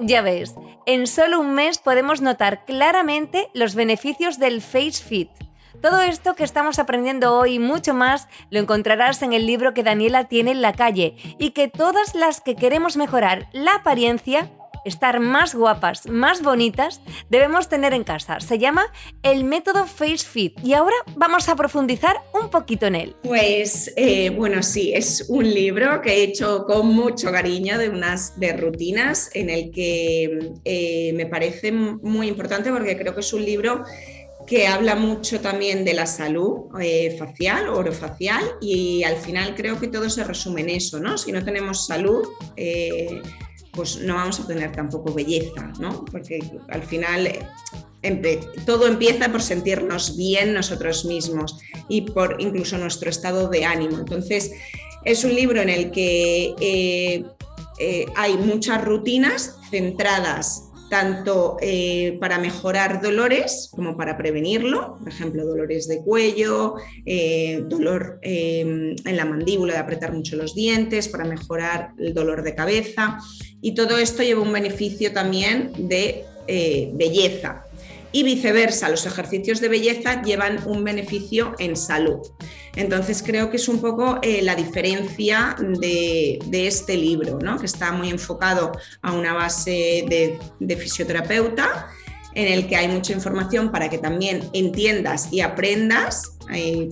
Ya 0.00 0.22
ves, 0.22 0.54
en 0.86 1.08
solo 1.08 1.40
un 1.40 1.54
mes 1.54 1.78
podemos 1.78 2.20
notar 2.20 2.64
claramente 2.64 3.48
los 3.54 3.74
beneficios 3.74 4.38
del 4.38 4.62
Face 4.62 5.02
Fit 5.04 5.30
todo 5.88 6.00
esto 6.00 6.34
que 6.34 6.42
estamos 6.42 6.80
aprendiendo 6.80 7.38
hoy 7.38 7.54
y 7.54 7.58
mucho 7.60 7.94
más 7.94 8.26
lo 8.50 8.58
encontrarás 8.58 9.22
en 9.22 9.32
el 9.32 9.46
libro 9.46 9.72
que 9.72 9.84
Daniela 9.84 10.24
tiene 10.24 10.50
en 10.50 10.60
la 10.60 10.72
calle 10.72 11.14
y 11.38 11.50
que 11.50 11.68
todas 11.68 12.16
las 12.16 12.40
que 12.40 12.56
queremos 12.56 12.96
mejorar 12.96 13.48
la 13.52 13.76
apariencia 13.76 14.50
estar 14.84 15.18
más 15.18 15.54
guapas, 15.54 16.08
más 16.08 16.42
bonitas, 16.42 17.00
debemos 17.28 17.68
tener 17.68 17.92
en 17.92 18.04
casa. 18.04 18.38
Se 18.40 18.58
llama 18.58 18.86
el 19.22 19.42
método 19.42 19.84
Face 19.84 20.24
Fit 20.24 20.58
y 20.64 20.74
ahora 20.74 20.94
vamos 21.16 21.48
a 21.48 21.56
profundizar 21.56 22.16
un 22.40 22.50
poquito 22.50 22.86
en 22.86 22.94
él. 22.94 23.16
Pues 23.24 23.92
eh, 23.96 24.30
bueno, 24.30 24.62
sí, 24.62 24.92
es 24.94 25.26
un 25.28 25.52
libro 25.52 26.00
que 26.02 26.12
he 26.12 26.22
hecho 26.22 26.64
con 26.66 26.86
mucho 26.86 27.32
cariño 27.32 27.78
de 27.78 27.88
unas 27.88 28.38
de 28.38 28.52
rutinas 28.56 29.30
en 29.34 29.50
el 29.50 29.72
que 29.72 30.38
eh, 30.64 31.12
me 31.14 31.26
parece 31.26 31.72
muy 31.72 32.28
importante 32.28 32.70
porque 32.70 32.96
creo 32.96 33.12
que 33.12 33.20
es 33.20 33.32
un 33.32 33.44
libro 33.44 33.82
que 34.46 34.66
habla 34.66 34.94
mucho 34.94 35.40
también 35.40 35.84
de 35.84 35.92
la 35.92 36.06
salud 36.06 36.68
eh, 36.80 37.16
facial, 37.18 37.68
orofacial, 37.68 38.42
y 38.60 39.02
al 39.02 39.16
final 39.16 39.54
creo 39.54 39.78
que 39.78 39.88
todo 39.88 40.08
se 40.08 40.22
resume 40.22 40.60
en 40.62 40.70
eso, 40.70 41.00
¿no? 41.00 41.18
Si 41.18 41.32
no 41.32 41.44
tenemos 41.44 41.86
salud, 41.86 42.26
eh, 42.56 43.20
pues 43.72 43.98
no 43.98 44.14
vamos 44.14 44.38
a 44.40 44.46
tener 44.46 44.72
tampoco 44.72 45.12
belleza, 45.12 45.72
¿no? 45.80 46.04
Porque 46.04 46.38
al 46.68 46.82
final 46.82 47.26
eh, 47.26 48.40
todo 48.64 48.86
empieza 48.86 49.30
por 49.30 49.42
sentirnos 49.42 50.16
bien 50.16 50.54
nosotros 50.54 51.04
mismos 51.04 51.58
y 51.88 52.02
por 52.02 52.36
incluso 52.38 52.78
nuestro 52.78 53.10
estado 53.10 53.48
de 53.48 53.64
ánimo. 53.64 53.98
Entonces, 53.98 54.52
es 55.04 55.24
un 55.24 55.34
libro 55.34 55.60
en 55.60 55.68
el 55.68 55.90
que 55.90 57.24
hay 58.14 58.36
muchas 58.38 58.82
rutinas 58.84 59.58
centradas 59.70 60.65
tanto 60.88 61.56
eh, 61.60 62.16
para 62.20 62.38
mejorar 62.38 63.02
dolores 63.02 63.70
como 63.74 63.96
para 63.96 64.16
prevenirlo, 64.16 64.98
por 64.98 65.08
ejemplo, 65.08 65.44
dolores 65.44 65.88
de 65.88 66.02
cuello, 66.02 66.76
eh, 67.04 67.62
dolor 67.66 68.18
em, 68.22 68.94
en 69.04 69.16
la 69.16 69.24
mandíbula 69.24 69.74
de 69.74 69.80
apretar 69.80 70.12
mucho 70.12 70.36
los 70.36 70.54
dientes, 70.54 71.08
para 71.08 71.24
mejorar 71.24 71.92
el 71.98 72.14
dolor 72.14 72.42
de 72.42 72.54
cabeza. 72.54 73.18
Y 73.60 73.74
todo 73.74 73.98
esto 73.98 74.22
lleva 74.22 74.42
un 74.42 74.52
beneficio 74.52 75.12
también 75.12 75.72
de 75.76 76.24
eh, 76.48 76.90
belleza, 76.94 77.65
y 78.12 78.22
viceversa, 78.22 78.88
los 78.88 79.06
ejercicios 79.06 79.60
de 79.60 79.68
belleza 79.68 80.22
llevan 80.22 80.60
un 80.66 80.84
beneficio 80.84 81.54
en 81.58 81.76
salud. 81.76 82.20
Entonces 82.74 83.22
creo 83.22 83.50
que 83.50 83.56
es 83.56 83.68
un 83.68 83.80
poco 83.80 84.18
eh, 84.22 84.42
la 84.42 84.54
diferencia 84.54 85.56
de, 85.58 86.38
este 86.52 86.96
libro, 86.96 87.38
¿no? 87.40 87.58
que 87.58 87.66
está 87.66 87.92
muy 87.92 88.10
enfocado 88.10 88.72
a 89.02 89.12
una 89.12 89.32
base 89.32 90.04
de, 90.08 90.76
fisioterapeuta 90.76 91.88
en 92.34 92.52
el 92.52 92.66
que 92.66 92.76
hay 92.76 92.88
mucha 92.88 93.14
información 93.14 93.72
para 93.72 93.88
que 93.88 93.96
también 93.96 94.48
entiendas 94.52 95.32
y 95.32 95.40
aprendas 95.40 96.36
eh, 96.52 96.90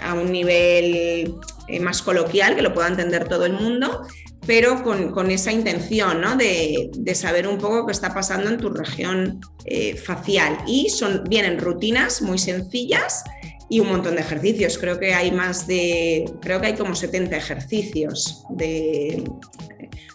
a 0.00 0.14
un 0.14 0.32
nivel 0.32 1.36
eh, 1.68 1.80
más 1.80 2.00
coloquial, 2.00 2.56
que 2.56 2.62
lo 2.62 2.72
pueda 2.72 2.88
entender 2.88 3.28
todo 3.28 3.44
el 3.44 3.52
mundo, 3.52 4.06
pero 4.48 4.82
con, 4.82 5.30
esa 5.30 5.52
intención 5.52 6.22
¿no? 6.22 6.34
de, 6.34 6.90
saber 7.14 7.46
un 7.46 7.58
poco 7.58 7.84
qué 7.84 7.92
está 7.92 8.14
pasando 8.14 8.48
en 8.48 8.56
tu 8.56 8.70
región 8.70 9.40
eh, 9.66 9.94
facial. 9.94 10.56
Y 10.66 10.88
son, 10.88 11.24
vienen 11.28 11.58
rutinas 11.58 12.22
muy 12.22 12.38
sencillas 12.38 13.24
y 13.68 13.80
un 13.80 13.88
montón 13.88 14.14
de 14.14 14.22
ejercicios. 14.22 14.78
Creo 14.78 14.98
que 14.98 15.12
hay 15.12 15.32
más 15.32 15.66
de, 15.66 16.24
creo 16.40 16.62
que 16.62 16.68
hay 16.68 16.76
como 16.76 16.94
70 16.94 17.36
ejercicios 17.36 18.42
de, 18.48 19.22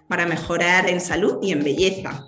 para 0.07 0.25
mejorar 0.25 0.89
en 0.89 0.99
salud 0.99 1.37
y 1.43 1.51
en 1.51 1.63
belleza. 1.63 2.25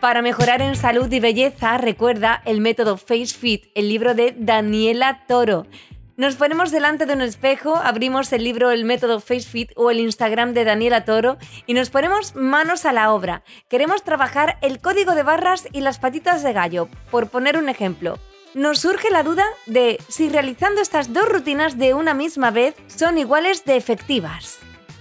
Para 0.00 0.22
mejorar 0.22 0.62
en 0.62 0.76
salud 0.76 1.12
y 1.12 1.20
belleza, 1.20 1.76
recuerda 1.76 2.40
el 2.46 2.62
método 2.62 2.96
Face 2.96 3.34
Fit, 3.38 3.66
el 3.74 3.90
libro 3.90 4.14
de 4.14 4.34
Daniela 4.38 5.26
Toro. 5.28 5.66
Nos 6.16 6.36
ponemos 6.36 6.70
delante 6.70 7.04
de 7.04 7.12
un 7.12 7.20
espejo, 7.20 7.76
abrimos 7.76 8.32
el 8.32 8.42
libro 8.42 8.70
El 8.70 8.86
método 8.86 9.20
FaceFit 9.20 9.72
o 9.76 9.90
el 9.90 10.00
Instagram 10.00 10.54
de 10.54 10.64
Daniela 10.64 11.04
Toro 11.04 11.36
y 11.66 11.74
nos 11.74 11.90
ponemos 11.90 12.34
manos 12.34 12.86
a 12.86 12.94
la 12.94 13.12
obra. 13.12 13.42
Queremos 13.68 14.02
trabajar 14.02 14.56
el 14.62 14.78
código 14.78 15.14
de 15.14 15.22
barras 15.22 15.68
y 15.72 15.82
las 15.82 15.98
patitas 15.98 16.42
de 16.42 16.54
gallo, 16.54 16.88
por 17.10 17.28
poner 17.28 17.58
un 17.58 17.68
ejemplo. 17.68 18.18
Nos 18.54 18.78
surge 18.78 19.10
la 19.10 19.24
duda 19.24 19.44
de 19.66 19.98
si 20.08 20.30
realizando 20.30 20.80
estas 20.80 21.12
dos 21.12 21.28
rutinas 21.28 21.76
de 21.76 21.92
una 21.92 22.14
misma 22.14 22.50
vez 22.50 22.74
son 22.86 23.18
iguales 23.18 23.66
de 23.66 23.76
efectivas. 23.76 24.58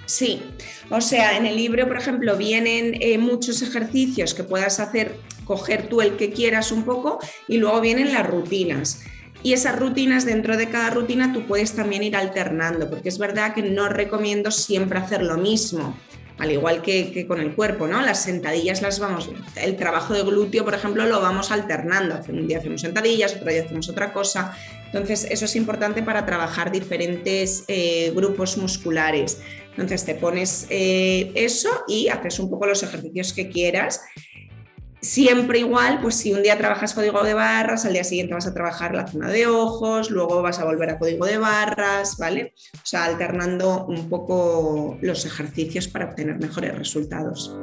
Sí, 0.07 0.43
o 0.89 0.99
sea, 0.99 1.37
en 1.37 1.45
el 1.45 1.55
libro, 1.55 1.87
por 1.87 1.95
ejemplo, 1.95 2.35
vienen 2.35 2.97
eh, 2.99 3.17
muchos 3.17 3.61
ejercicios 3.61 4.33
que 4.33 4.43
puedas 4.43 4.81
hacer, 4.81 5.15
coger 5.45 5.87
tú 5.87 6.01
el 6.01 6.17
que 6.17 6.33
quieras 6.33 6.73
un 6.73 6.83
poco 6.83 7.19
y 7.47 7.55
luego 7.55 7.79
vienen 7.79 8.11
las 8.11 8.27
rutinas. 8.27 9.05
Y 9.43 9.53
esas 9.53 9.77
rutinas, 9.77 10.25
dentro 10.25 10.57
de 10.57 10.69
cada 10.69 10.89
rutina, 10.89 11.31
tú 11.31 11.45
puedes 11.45 11.73
también 11.73 12.03
ir 12.03 12.15
alternando, 12.15 12.89
porque 12.89 13.09
es 13.09 13.19
verdad 13.19 13.53
que 13.53 13.61
no 13.61 13.89
recomiendo 13.89 14.51
siempre 14.51 14.99
hacer 14.99 15.21
lo 15.21 15.37
mismo. 15.37 15.95
al 16.37 16.51
igual 16.51 16.81
que, 16.81 17.25
con 17.27 17.39
el 17.39 17.55
cuerpo, 17.55 17.87
¿no? 17.87 18.01
Las 18.01 18.23
sentadillas 18.23 18.81
las 18.81 18.99
vamos, 18.99 19.29
el 19.55 19.77
trabajo 19.77 20.13
de 20.13 20.21
glúteo, 20.21 20.65
por 20.65 20.73
ejemplo, 20.73 21.05
lo 21.05 21.21
vamos 21.21 21.49
alternando. 21.49 22.19
Un 22.27 22.47
día 22.47 22.57
hacemos 22.57 22.81
sentadillas, 22.81 23.35
otro 23.35 23.49
día 23.49 23.63
hacemos 23.63 23.87
otra 23.87 24.11
cosa. 24.11 24.53
Entonces, 24.87 25.27
eso 25.29 25.45
es 25.45 25.55
importante 25.55 26.03
para 26.03 26.25
trabajar 26.25 26.71
diferentes 26.71 27.63
eh, 27.69 28.11
grupos 28.13 28.57
musculares. 28.57 29.39
Entonces, 29.71 30.03
te 30.03 30.15
pones 30.15 30.67
eh, 30.69 31.31
eso 31.35 31.69
y 31.87 32.09
haces 32.09 32.39
un 32.39 32.49
poco 32.49 32.65
los 32.65 32.83
ejercicios 32.83 33.31
que 33.31 33.49
quieras 33.49 34.01
siempre 35.05 35.59
igual, 35.59 35.99
pues 36.01 36.15
si 36.15 36.33
un 36.33 36.43
día 36.43 36.57
trabajas 36.57 36.93
código 36.93 37.23
de 37.23 37.33
barras, 37.33 37.85
al 37.85 37.93
día 37.93 38.03
siguiente 38.03 38.33
vas 38.33 38.47
a 38.47 38.53
trabajar 38.53 38.95
la 38.95 39.07
zona 39.07 39.29
de 39.29 39.47
ojos, 39.47 40.09
luego 40.09 40.41
vas 40.41 40.59
a 40.59 40.65
volver 40.65 40.89
a 40.89 40.99
código 40.99 41.25
de 41.25 41.37
barras, 41.37 42.17
¿vale? 42.17 42.53
O 42.73 42.85
sea, 42.85 43.05
alternando 43.05 43.85
un 43.85 44.09
poco 44.09 44.97
los 45.01 45.25
ejercicios 45.25 45.87
para 45.87 46.05
obtener 46.05 46.39
mejores 46.39 46.77
resultados. 46.77 47.55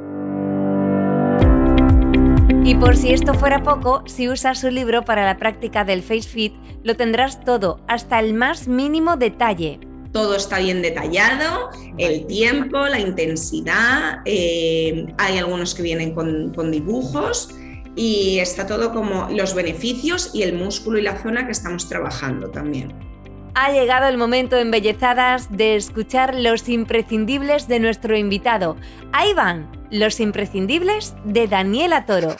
Y 2.64 2.76
por 2.76 2.96
si 2.96 3.12
esto 3.12 3.34
fuera 3.34 3.62
poco, 3.62 4.04
si 4.06 4.28
usas 4.28 4.60
su 4.60 4.70
libro 4.70 5.04
para 5.04 5.24
la 5.24 5.36
práctica 5.36 5.84
del 5.84 6.02
Face 6.02 6.28
Fit, 6.28 6.54
lo 6.84 6.96
tendrás 6.96 7.44
todo, 7.44 7.80
hasta 7.88 8.20
el 8.20 8.34
más 8.34 8.68
mínimo 8.68 9.16
detalle 9.16 9.80
todo 10.12 10.36
está 10.36 10.58
bien 10.58 10.82
detallado, 10.82 11.70
el 11.98 12.26
tiempo, 12.26 12.86
la 12.86 13.00
intensidad, 13.00 14.20
eh, 14.24 15.06
hay 15.18 15.38
algunos 15.38 15.74
que 15.74 15.82
vienen 15.82 16.14
con, 16.14 16.52
con 16.54 16.70
dibujos 16.70 17.54
y 17.96 18.38
está 18.38 18.66
todo 18.66 18.92
como 18.92 19.28
los 19.30 19.54
beneficios 19.54 20.30
y 20.34 20.42
el 20.42 20.54
músculo 20.54 20.98
y 20.98 21.02
la 21.02 21.20
zona 21.22 21.46
que 21.46 21.52
estamos 21.52 21.88
trabajando 21.88 22.50
también. 22.50 22.92
Ha 23.54 23.70
llegado 23.70 24.08
el 24.08 24.16
momento, 24.16 24.56
embellezadas, 24.56 25.54
de 25.54 25.76
escuchar 25.76 26.34
los 26.34 26.68
imprescindibles 26.70 27.68
de 27.68 27.80
nuestro 27.80 28.16
invitado. 28.16 28.76
Ahí 29.12 29.34
van, 29.34 29.70
los 29.90 30.20
imprescindibles 30.20 31.14
de 31.24 31.48
Daniela 31.48 32.06
Toro. 32.06 32.34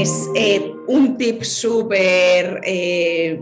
Pues 0.00 0.30
eh, 0.34 0.74
un 0.86 1.18
tip 1.18 1.42
súper 1.42 2.62
eh, 2.64 3.38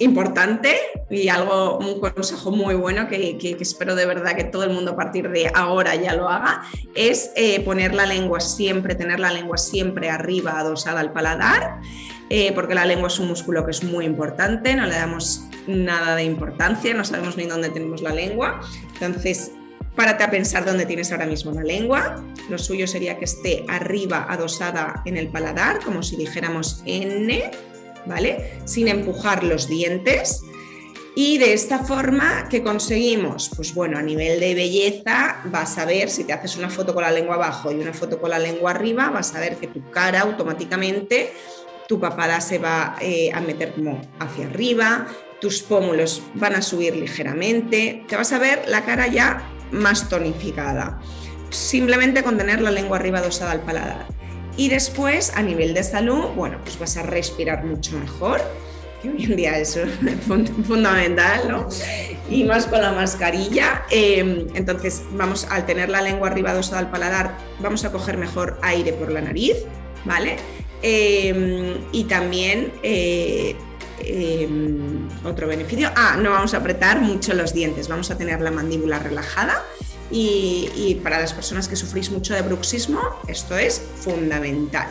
importante 0.00 0.76
y 1.08 1.28
algo, 1.28 1.78
un 1.78 1.98
consejo 1.98 2.50
muy 2.50 2.74
bueno 2.74 3.08
que, 3.08 3.38
espero 3.58 3.94
de 3.94 4.04
verdad 4.04 4.36
que 4.36 4.44
todo 4.44 4.64
el 4.64 4.70
mundo 4.74 4.90
a 4.90 4.96
partir 4.96 5.30
de 5.30 5.50
ahora 5.54 5.94
ya 5.94 6.14
lo 6.14 6.28
haga, 6.28 6.60
es 6.94 7.30
eh, 7.36 7.58
poner 7.60 7.94
la 7.94 8.04
lengua 8.04 8.40
siempre, 8.40 8.94
tener 8.94 9.18
la 9.18 9.32
lengua 9.32 9.56
siempre 9.56 10.10
arriba, 10.10 10.58
adosada 10.58 11.00
al 11.00 11.14
paladar, 11.14 11.80
porque 12.54 12.74
la 12.74 12.84
lengua 12.84 13.08
es 13.08 13.18
un 13.18 13.28
músculo 13.28 13.64
que 13.64 13.70
es 13.70 13.82
muy 13.82 14.04
importante, 14.04 14.76
no 14.76 14.84
le 14.84 14.96
damos 14.96 15.46
nada 15.66 16.16
de 16.16 16.24
importancia, 16.24 16.92
no 16.92 17.06
sabemos 17.06 17.38
ni 17.38 17.46
dónde 17.46 17.70
tenemos 17.70 18.02
la 18.02 18.12
lengua. 18.12 18.60
Entonces, 19.00 19.52
Párate 19.96 20.24
a 20.24 20.30
pensar 20.30 20.64
dónde 20.64 20.86
tienes 20.86 21.12
ahora 21.12 21.26
mismo 21.26 21.52
la 21.52 21.62
lengua. 21.62 22.24
Lo 22.48 22.58
suyo 22.58 22.86
sería 22.86 23.18
que 23.18 23.26
esté 23.26 23.64
arriba, 23.68 24.26
adosada 24.28 25.02
en 25.04 25.16
el 25.16 25.28
paladar, 25.28 25.80
como 25.84 26.02
si 26.02 26.16
dijéramos 26.16 26.82
N, 26.84 27.50
¿vale? 28.06 28.58
Sin 28.64 28.88
empujar 28.88 29.44
los 29.44 29.68
dientes. 29.68 30.42
Y 31.16 31.38
de 31.38 31.52
esta 31.52 31.78
forma, 31.78 32.48
¿qué 32.50 32.64
conseguimos? 32.64 33.48
Pues 33.54 33.72
bueno, 33.72 33.96
a 33.98 34.02
nivel 34.02 34.40
de 34.40 34.56
belleza, 34.56 35.42
vas 35.44 35.78
a 35.78 35.84
ver, 35.84 36.10
si 36.10 36.24
te 36.24 36.32
haces 36.32 36.56
una 36.56 36.68
foto 36.68 36.92
con 36.92 37.04
la 37.04 37.12
lengua 37.12 37.36
abajo 37.36 37.70
y 37.70 37.76
una 37.76 37.92
foto 37.92 38.20
con 38.20 38.30
la 38.30 38.40
lengua 38.40 38.72
arriba, 38.72 39.10
vas 39.10 39.32
a 39.36 39.40
ver 39.40 39.56
que 39.56 39.68
tu 39.68 39.90
cara 39.92 40.22
automáticamente, 40.22 41.32
tu 41.86 42.00
papada 42.00 42.40
se 42.40 42.58
va 42.58 42.96
eh, 43.00 43.30
a 43.32 43.40
meter 43.40 43.74
como 43.74 44.00
hacia 44.18 44.46
arriba, 44.46 45.06
tus 45.40 45.62
pómulos 45.62 46.20
van 46.34 46.56
a 46.56 46.62
subir 46.62 46.96
ligeramente, 46.96 48.04
te 48.08 48.16
vas 48.16 48.32
a 48.32 48.40
ver 48.40 48.64
la 48.66 48.84
cara 48.84 49.06
ya 49.06 49.53
más 49.70 50.08
tonificada. 50.08 51.00
Simplemente 51.50 52.22
con 52.22 52.36
tener 52.36 52.60
la 52.60 52.70
lengua 52.70 52.98
arriba 52.98 53.20
dosada 53.20 53.52
al 53.52 53.60
paladar. 53.60 54.06
Y 54.56 54.68
después, 54.68 55.32
a 55.34 55.42
nivel 55.42 55.74
de 55.74 55.82
salud, 55.82 56.28
bueno, 56.36 56.58
pues 56.62 56.78
vas 56.78 56.96
a 56.96 57.02
respirar 57.02 57.64
mucho 57.64 57.98
mejor, 57.98 58.40
que 59.02 59.10
hoy 59.10 59.24
en 59.24 59.36
día 59.36 59.58
eso 59.58 59.80
es 59.82 59.90
fundamental, 60.66 61.48
¿no? 61.48 61.68
Y 62.30 62.44
más 62.44 62.66
con 62.66 62.80
la 62.80 62.92
mascarilla. 62.92 63.84
Em, 63.90 64.46
entonces, 64.54 65.02
vamos, 65.12 65.46
al 65.50 65.66
tener 65.66 65.88
la 65.90 66.02
lengua 66.02 66.28
arriba 66.28 66.54
dosada 66.54 66.78
al 66.78 66.90
paladar, 66.90 67.36
vamos 67.58 67.84
a 67.84 67.90
coger 67.90 68.16
mejor 68.16 68.58
aire 68.62 68.92
por 68.92 69.10
la 69.10 69.20
nariz, 69.20 69.56
¿vale? 70.04 70.36
Em, 70.82 71.78
y 71.92 72.04
también 72.04 72.72
eh, 72.82 73.56
Em, 73.98 75.08
otro 75.24 75.46
beneficio. 75.46 75.90
Ah, 75.94 76.16
no 76.20 76.30
vamos 76.30 76.54
a 76.54 76.58
apretar 76.58 77.00
mucho 77.00 77.34
los 77.34 77.52
dientes, 77.52 77.88
vamos 77.88 78.10
a 78.10 78.18
tener 78.18 78.40
la 78.40 78.50
mandíbula 78.50 78.98
relajada 78.98 79.62
y, 80.10 80.70
y 80.74 80.94
para 80.96 81.20
las 81.20 81.32
personas 81.32 81.68
que 81.68 81.76
sufrís 81.76 82.10
mucho 82.10 82.34
de 82.34 82.42
bruxismo, 82.42 83.00
esto 83.28 83.56
es 83.56 83.80
fundamental. 83.96 84.88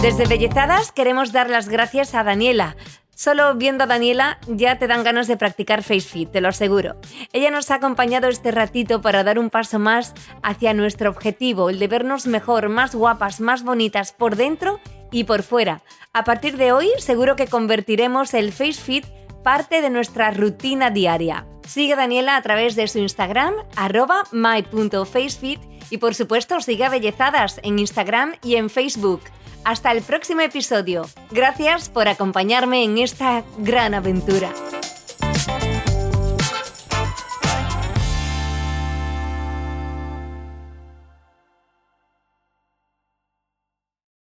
Desde 0.00 0.26
Bellezadas 0.26 0.92
queremos 0.92 1.32
dar 1.32 1.50
las 1.50 1.68
gracias 1.68 2.14
a 2.14 2.22
Daniela, 2.22 2.76
Solo 3.18 3.56
viendo 3.56 3.82
a 3.82 3.86
Daniela 3.88 4.38
ya 4.46 4.78
te 4.78 4.86
dan 4.86 5.02
ganas 5.02 5.26
de 5.26 5.36
practicar 5.36 5.82
FaceFit, 5.82 6.30
te 6.30 6.40
lo 6.40 6.46
aseguro. 6.46 7.00
Ella 7.32 7.50
nos 7.50 7.68
ha 7.72 7.74
acompañado 7.74 8.28
este 8.28 8.52
ratito 8.52 9.02
para 9.02 9.24
dar 9.24 9.40
un 9.40 9.50
paso 9.50 9.80
más 9.80 10.14
hacia 10.44 10.72
nuestro 10.72 11.10
objetivo, 11.10 11.68
el 11.68 11.80
de 11.80 11.88
vernos 11.88 12.28
mejor, 12.28 12.68
más 12.68 12.94
guapas, 12.94 13.40
más 13.40 13.64
bonitas 13.64 14.12
por 14.12 14.36
dentro 14.36 14.78
y 15.10 15.24
por 15.24 15.42
fuera. 15.42 15.82
A 16.12 16.22
partir 16.22 16.56
de 16.58 16.70
hoy 16.70 16.90
seguro 16.98 17.34
que 17.34 17.48
convertiremos 17.48 18.34
el 18.34 18.52
FaceFit 18.52 19.04
parte 19.42 19.82
de 19.82 19.90
nuestra 19.90 20.30
rutina 20.30 20.90
diaria. 20.90 21.44
Sigue 21.66 21.96
Daniela 21.96 22.36
a 22.36 22.42
través 22.42 22.76
de 22.76 22.86
su 22.86 23.00
Instagram, 23.00 23.52
arroba 23.74 24.22
my.facefit 24.30 25.60
y 25.90 25.98
por 25.98 26.14
supuesto 26.14 26.60
sigue 26.60 26.84
a 26.84 26.88
Bellezadas 26.88 27.58
en 27.64 27.80
Instagram 27.80 28.34
y 28.44 28.54
en 28.54 28.70
Facebook. 28.70 29.22
Hasta 29.64 29.92
el 29.92 30.02
próximo 30.02 30.40
episodio. 30.40 31.04
Gracias 31.30 31.88
por 31.88 32.08
acompañarme 32.08 32.84
en 32.84 32.98
esta 32.98 33.44
gran 33.58 33.94
aventura. 33.94 34.52